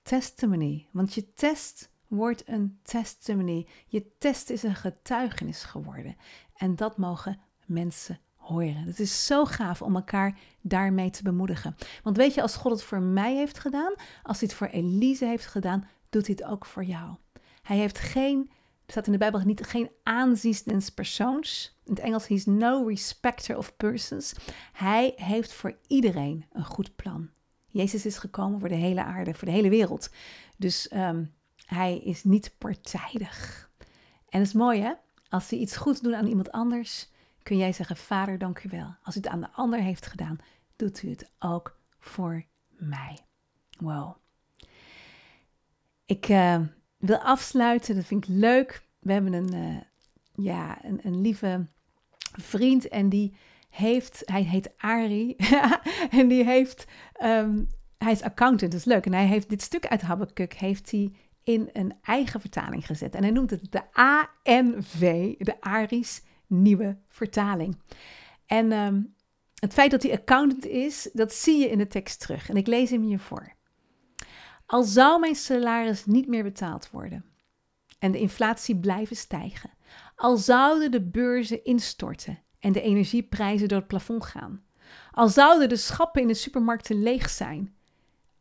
testimony, 0.02 0.88
want 0.92 1.14
je 1.14 1.34
test 1.34 1.92
wordt 2.08 2.48
een 2.48 2.80
testimony. 2.84 3.68
Je 3.86 4.18
test 4.18 4.50
is 4.50 4.64
een 4.64 4.76
getuigenis 4.76 5.64
geworden. 5.64 6.16
En 6.56 6.76
dat 6.76 6.98
mogen 6.98 7.40
mensen 7.66 8.20
horen. 8.36 8.76
Het 8.76 9.00
is 9.00 9.26
zo 9.26 9.46
gaaf 9.46 9.82
om 9.82 9.96
elkaar 9.96 10.40
daarmee 10.62 11.10
te 11.10 11.24
bemoedigen. 11.24 11.76
Want 12.04 12.18
weet 12.18 12.34
je, 12.34 12.42
als 12.42 12.56
God 12.56 12.72
het 12.72 12.84
voor 12.84 13.02
mij 13.02 13.36
heeft 13.36 13.60
gedaan, 13.60 13.94
als 14.24 14.40
hij 14.40 14.48
het 14.48 14.58
voor 14.58 14.68
Elise 14.68 15.26
heeft 15.26 15.46
gedaan, 15.46 15.88
doet 16.10 16.28
hij 16.28 16.36
het 16.40 16.50
ook 16.52 16.66
voor 16.66 16.84
jou. 16.84 17.16
Hij 17.62 17.78
heeft 17.78 18.00
geen 18.00 18.52
er 18.86 18.92
staat 18.92 19.06
in 19.06 19.12
de 19.12 19.18
Bijbel 19.18 19.40
niet 19.40 19.66
geen 19.66 19.92
aanzien 20.04 20.82
persoons. 20.96 21.80
In 21.86 21.94
het 21.94 22.04
Engels, 22.04 22.28
he's 22.28 22.46
no 22.46 22.88
respecter 22.88 23.58
of 23.58 23.76
persons. 23.76 24.34
Hij 24.74 25.14
heeft 25.16 25.54
voor 25.54 25.78
iedereen 25.88 26.46
een 26.52 26.66
goed 26.66 26.96
plan. 26.96 27.30
Jezus 27.68 28.06
is 28.06 28.18
gekomen 28.18 28.60
voor 28.60 28.70
de 28.70 28.76
hele 28.76 29.04
aarde, 29.04 29.34
voor 29.34 29.48
de 29.48 29.54
hele 29.54 29.70
wereld. 29.70 30.10
Dus 30.58 30.92
um, 30.94 31.34
hij 31.66 31.98
is 31.98 32.24
niet 32.24 32.56
partijdig. 32.58 33.70
En 34.30 34.40
het 34.40 34.48
is 34.48 34.54
mooi 34.54 34.82
hè, 34.82 34.94
als 35.30 35.50
hij 35.50 35.60
iets 35.60 35.78
goeds 35.78 36.02
doet 36.02 36.14
aan 36.14 36.28
iemand 36.28 36.52
anders, 36.52 37.12
kun 37.44 37.58
jij 37.58 37.74
zeggen, 37.74 37.98
vader 37.98 38.38
dank 38.38 38.64
u 38.64 38.70
wel. 38.70 38.96
Als 39.04 39.16
u 39.16 39.20
het 39.20 39.28
aan 39.28 39.42
de 39.42 39.52
ander 39.52 39.80
heeft 39.80 40.06
gedaan, 40.06 40.38
doet 40.76 41.04
u 41.04 41.10
het 41.10 41.32
ook 41.40 41.80
voor 42.00 42.46
mij. 42.70 43.18
Wow. 43.80 44.16
Ik... 46.06 46.30
Uh, 46.30 46.62
wil 47.06 47.18
afsluiten. 47.18 47.96
Dat 47.96 48.06
vind 48.06 48.28
ik 48.28 48.36
leuk. 48.36 48.82
We 49.00 49.12
hebben 49.12 49.34
een, 49.34 49.56
uh, 49.56 49.78
ja, 50.46 50.86
een, 50.86 51.00
een, 51.04 51.22
lieve 51.22 51.66
vriend 52.40 52.88
en 52.88 53.10
die 53.10 53.36
heeft, 53.70 54.22
hij 54.26 54.44
heet 54.44 54.72
Ari 54.78 55.36
en 56.20 56.28
die 56.28 56.44
heeft, 56.44 56.86
um, 57.24 57.68
hij 57.98 58.12
is 58.12 58.22
accountant, 58.22 58.72
dat 58.72 58.80
is 58.80 58.86
leuk. 58.86 59.06
En 59.06 59.14
hij 59.14 59.26
heeft 59.26 59.50
dit 59.50 59.62
stuk 59.62 59.88
uit 59.88 60.02
Habakkuk, 60.02 60.54
heeft 60.54 60.92
hij 60.92 61.12
in 61.44 61.70
een 61.74 61.94
eigen 62.02 62.42
vertaling 62.42 62.86
gezet. 62.86 63.16
En 63.16 63.22
hij 63.22 63.32
noemt 63.32 63.50
het 63.50 63.72
de 63.72 63.82
ANV, 63.92 65.34
de 65.38 65.62
Aris 65.62 66.22
Nieuwe 66.48 66.98
Vertaling. 67.08 67.78
En 68.46 68.72
um, 68.72 69.16
het 69.60 69.74
feit 69.74 69.92
dat 69.92 70.04
hij 70.04 70.12
accountant 70.12 70.66
is, 70.66 71.10
dat 71.14 71.34
zie 71.34 71.60
je 71.60 71.70
in 71.70 71.78
de 71.78 71.88
tekst 71.88 72.20
terug. 72.20 72.50
En 72.50 72.56
ik 72.56 72.68
lees 72.68 72.90
hem 72.90 73.02
hier 73.02 73.20
voor. 73.20 73.54
Al 74.66 74.84
zou 74.84 75.20
mijn 75.20 75.36
salaris 75.36 76.06
niet 76.06 76.28
meer 76.28 76.44
betaald 76.44 76.90
worden 76.90 77.26
en 78.00 78.12
de 78.12 78.20
inflatie 78.20 78.80
blijven 78.80 79.16
stijgen, 79.16 79.72
al 80.16 80.38
zouden 80.38 80.92
de 80.92 81.02
beurzen 81.02 81.64
instorten 81.64 82.40
en 82.60 82.72
de 82.72 82.82
energieprijzen 82.82 83.68
door 83.68 83.78
het 83.78 83.88
plafond 83.88 84.26
gaan, 84.26 84.66
al 85.12 85.28
zouden 85.28 85.70
de 85.70 85.76
schappen 85.76 86.22
in 86.22 86.28
de 86.28 86.34
supermarkten 86.34 87.04
leeg 87.04 87.30
zijn 87.30 87.76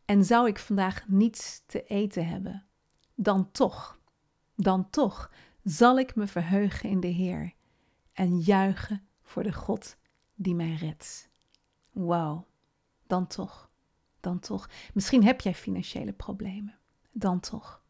en 0.05 0.25
zou 0.25 0.49
ik 0.49 0.59
vandaag 0.59 1.05
niets 1.07 1.63
te 1.67 1.85
eten 1.85 2.27
hebben, 2.27 2.67
dan 3.15 3.51
toch, 3.51 3.99
dan 4.55 4.91
toch 4.91 5.31
zal 5.63 5.99
ik 5.99 6.15
me 6.15 6.27
verheugen 6.27 6.89
in 6.89 7.01
de 7.01 7.07
Heer 7.07 7.55
en 8.13 8.39
juichen 8.39 9.07
voor 9.23 9.43
de 9.43 9.53
God 9.53 9.97
die 10.35 10.55
mij 10.55 10.75
redt. 10.75 11.31
Wauw, 11.91 12.47
dan 13.07 13.27
toch, 13.27 13.71
dan 14.23 14.39
toch. 14.39 14.69
Misschien 14.95 15.25
heb 15.25 15.41
jij 15.41 15.55
financiële 15.55 16.13
problemen, 16.13 16.79
dan 17.13 17.41
toch. 17.41 17.83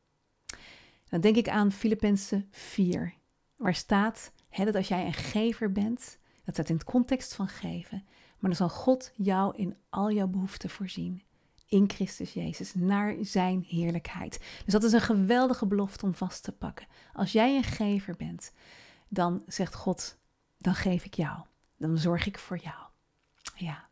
Dan 1.09 1.21
denk 1.21 1.37
ik 1.37 1.49
aan 1.49 1.73
Filippenzen 1.73 2.49
4, 2.51 3.15
waar 3.57 3.75
staat 3.75 4.33
hè, 4.49 4.65
dat 4.65 4.75
als 4.75 4.89
jij 4.89 5.07
een 5.07 5.13
gever 5.13 5.73
bent, 5.73 6.19
dat 6.45 6.55
staat 6.55 6.69
in 6.69 6.75
het 6.75 6.85
context 6.85 7.35
van 7.35 7.49
geven, 7.49 8.05
maar 8.39 8.51
dan 8.51 8.69
zal 8.69 8.69
God 8.69 9.13
jou 9.17 9.57
in 9.57 9.77
al 9.89 10.13
jouw 10.13 10.27
behoeften 10.27 10.71
voorzien. 10.71 11.23
In 11.67 11.91
Christus 11.91 12.33
Jezus, 12.33 12.75
naar 12.75 13.17
zijn 13.21 13.65
heerlijkheid. 13.69 14.39
Dus 14.65 14.73
dat 14.73 14.83
is 14.83 14.93
een 14.93 15.01
geweldige 15.01 15.67
belofte 15.67 16.05
om 16.05 16.15
vast 16.15 16.43
te 16.43 16.53
pakken. 16.53 16.87
Als 17.13 17.33
jij 17.33 17.57
een 17.57 17.63
gever 17.63 18.17
bent, 18.17 18.53
dan 19.09 19.43
zegt 19.47 19.75
God: 19.75 20.19
dan 20.59 20.75
geef 20.75 21.05
ik 21.05 21.15
jou. 21.15 21.45
Dan 21.77 21.99
zorg 21.99 22.27
ik 22.27 22.39
voor 22.39 22.59
jou. 22.59 22.77
Ja. 23.55 23.89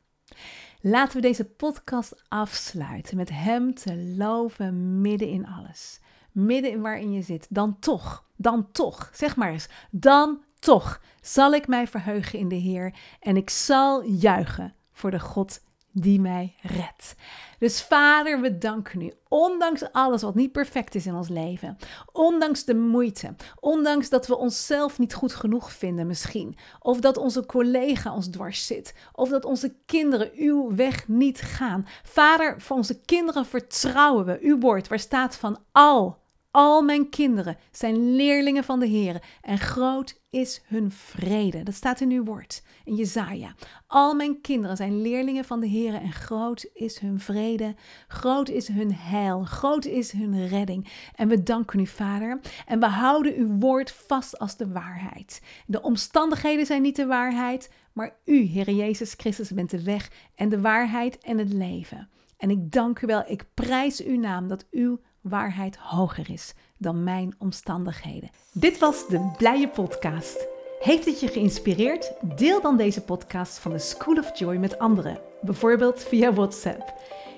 Laten 0.81 1.17
we 1.17 1.23
deze 1.23 1.45
podcast 1.45 2.23
afsluiten 2.29 3.17
met 3.17 3.31
Hem 3.31 3.75
te 3.75 3.97
loven 3.97 5.01
midden 5.01 5.29
in 5.29 5.47
alles. 5.47 6.01
Midden 6.33 6.71
in 6.71 6.81
waarin 6.81 7.13
je 7.13 7.23
zit. 7.23 7.47
Dan 7.51 7.79
toch, 7.79 8.25
dan 8.37 8.73
toch, 8.73 9.11
zeg 9.13 9.37
maar 9.37 9.51
eens, 9.53 9.69
dan 9.91 10.43
toch 10.59 11.01
zal 11.21 11.53
ik 11.53 11.67
mij 11.67 11.87
verheugen 11.87 12.39
in 12.39 12.49
de 12.49 12.55
Heer 12.55 12.95
en 13.21 13.37
ik 13.37 13.51
zal 13.51 14.05
juichen 14.05 14.75
voor 14.93 15.11
de 15.11 15.21
God 15.21 15.61
die 15.93 16.21
mij 16.21 16.55
redt. 16.63 17.15
Dus 17.59 17.83
Vader, 17.83 18.41
we 18.41 18.59
danken 18.59 19.01
u. 19.01 19.13
Ondanks 19.29 19.93
alles 19.93 20.23
wat 20.23 20.35
niet 20.35 20.53
perfect 20.53 20.95
is 20.95 21.07
in 21.07 21.15
ons 21.15 21.29
leven, 21.29 21.77
ondanks 22.13 22.65
de 22.65 22.75
moeite, 22.75 23.35
ondanks 23.61 24.09
dat 24.09 24.27
we 24.27 24.37
onszelf 24.37 24.99
niet 24.99 25.15
goed 25.15 25.35
genoeg 25.35 25.73
vinden 25.73 26.07
misschien, 26.07 26.57
of 26.81 27.01
dat 27.01 27.17
onze 27.17 27.47
collega 27.47 28.15
ons 28.15 28.29
dwars 28.31 28.67
zit, 28.67 28.95
of 29.13 29.29
dat 29.29 29.45
onze 29.45 29.75
kinderen 29.87 30.31
uw 30.35 30.75
weg 30.75 31.09
niet 31.09 31.41
gaan. 31.41 31.87
Vader, 32.03 32.61
voor 32.61 32.77
onze 32.77 33.01
kinderen 33.01 33.47
vertrouwen 33.47 34.25
we 34.25 34.39
uw 34.41 34.59
woord, 34.59 34.89
waar 34.89 34.99
staat 34.99 35.37
van 35.37 35.59
al 35.73 36.19
al 36.51 36.83
mijn 36.83 37.09
kinderen 37.09 37.59
zijn 37.71 38.15
leerlingen 38.15 38.65
van 38.65 38.81
de 38.81 38.87
Heer 38.87 39.23
en 39.43 39.59
groot 39.59 40.20
is 40.31 40.63
hun 40.67 40.91
vrede. 40.91 41.63
Dat 41.63 41.75
staat 41.75 42.01
in 42.01 42.11
uw 42.11 42.25
woord, 42.25 42.63
in 42.85 42.95
Jezaja. 42.95 43.55
Al 43.87 44.15
mijn 44.15 44.41
kinderen 44.41 44.77
zijn 44.77 45.03
leerlingen 45.03 45.45
van 45.45 45.61
de 45.61 45.67
Heer 45.67 45.95
en 45.95 46.13
groot 46.13 46.67
is 46.73 46.99
hun 46.99 47.21
vrede, 47.21 47.75
groot 48.09 48.49
is 48.49 48.69
hun 48.69 48.95
heil, 48.95 49.45
groot 49.45 49.85
is 49.85 50.13
hun 50.13 50.49
redding. 50.49 50.89
En 51.15 51.29
we 51.29 51.43
danken 51.43 51.81
u, 51.81 51.87
Vader, 51.87 52.41
en 52.67 52.81
we 52.81 52.87
houden 52.87 53.35
uw 53.35 53.59
woord 53.59 53.93
vast 53.93 54.39
als 54.39 54.57
de 54.57 54.73
waarheid. 54.73 55.43
De 55.67 55.83
omstandigheden 55.83 56.67
zijn 56.67 56.83
niet 56.83 56.97
de 56.97 57.07
waarheid, 57.07 57.71
maar 57.93 58.17
u, 58.25 58.41
Heer 58.41 58.71
Jezus 58.71 59.15
Christus, 59.17 59.51
bent 59.51 59.71
de 59.71 59.83
weg 59.83 60.11
en 60.35 60.49
de 60.49 60.61
waarheid 60.61 61.19
en 61.19 61.39
het 61.39 61.53
leven. 61.53 62.09
En 62.37 62.51
ik 62.51 62.73
dank 62.73 63.01
u 63.01 63.07
wel, 63.07 63.25
ik 63.27 63.47
prijs 63.55 64.03
uw 64.03 64.19
naam 64.19 64.49
dat 64.49 64.67
uw 64.71 65.01
waarheid 65.21 65.77
hoger 65.77 66.31
is 66.31 66.55
dan 66.77 67.05
mijn 67.05 67.35
omstandigheden. 67.39 68.31
Dit 68.53 68.79
was 68.79 69.09
de 69.09 69.31
Blije 69.37 69.69
Podcast. 69.69 70.47
Heeft 70.79 71.05
het 71.05 71.21
je 71.21 71.29
geïnspireerd? 71.29 72.13
Deel 72.37 72.61
dan 72.61 72.77
deze 72.77 73.03
podcast 73.03 73.59
van 73.59 73.71
de 73.71 73.79
School 73.79 74.17
of 74.17 74.39
Joy 74.39 74.57
met 74.57 74.79
anderen, 74.79 75.19
bijvoorbeeld 75.41 76.03
via 76.03 76.33
WhatsApp. 76.33 76.95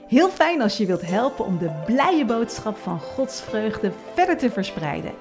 Heel 0.06 0.28
fijn 0.28 0.62
als 0.62 0.76
je 0.76 0.86
wilt 0.86 1.06
helpen 1.06 1.44
om 1.44 1.58
de 1.58 1.82
blije 1.86 2.24
boodschap 2.24 2.76
van 2.76 3.00
Gods 3.00 3.40
vreugde 3.40 3.92
verder 4.14 4.38
te 4.38 4.50
verspreiden. 4.50 5.12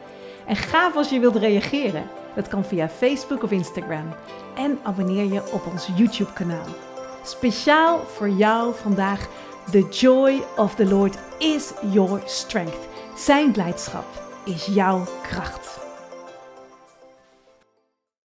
En 0.45 0.55
gaaf 0.55 0.95
als 0.95 1.09
je 1.09 1.19
wilt 1.19 1.35
reageren. 1.35 2.09
Dat 2.35 2.47
kan 2.47 2.65
via 2.65 2.89
Facebook 2.89 3.43
of 3.43 3.51
Instagram. 3.51 4.13
En 4.55 4.79
abonneer 4.83 5.33
je 5.33 5.51
op 5.51 5.65
ons 5.71 5.89
YouTube-kanaal. 5.95 6.65
Speciaal 7.23 7.99
voor 7.99 8.29
jou 8.29 8.75
vandaag 8.75 9.29
The 9.71 9.87
joy 9.89 10.41
of 10.57 10.75
the 10.75 10.85
Lord 10.85 11.17
is 11.39 11.73
your 11.93 12.21
strength. 12.25 12.87
Zijn 13.15 13.51
blijdschap 13.51 14.05
is 14.45 14.65
jouw 14.65 15.03
kracht. 15.23 15.70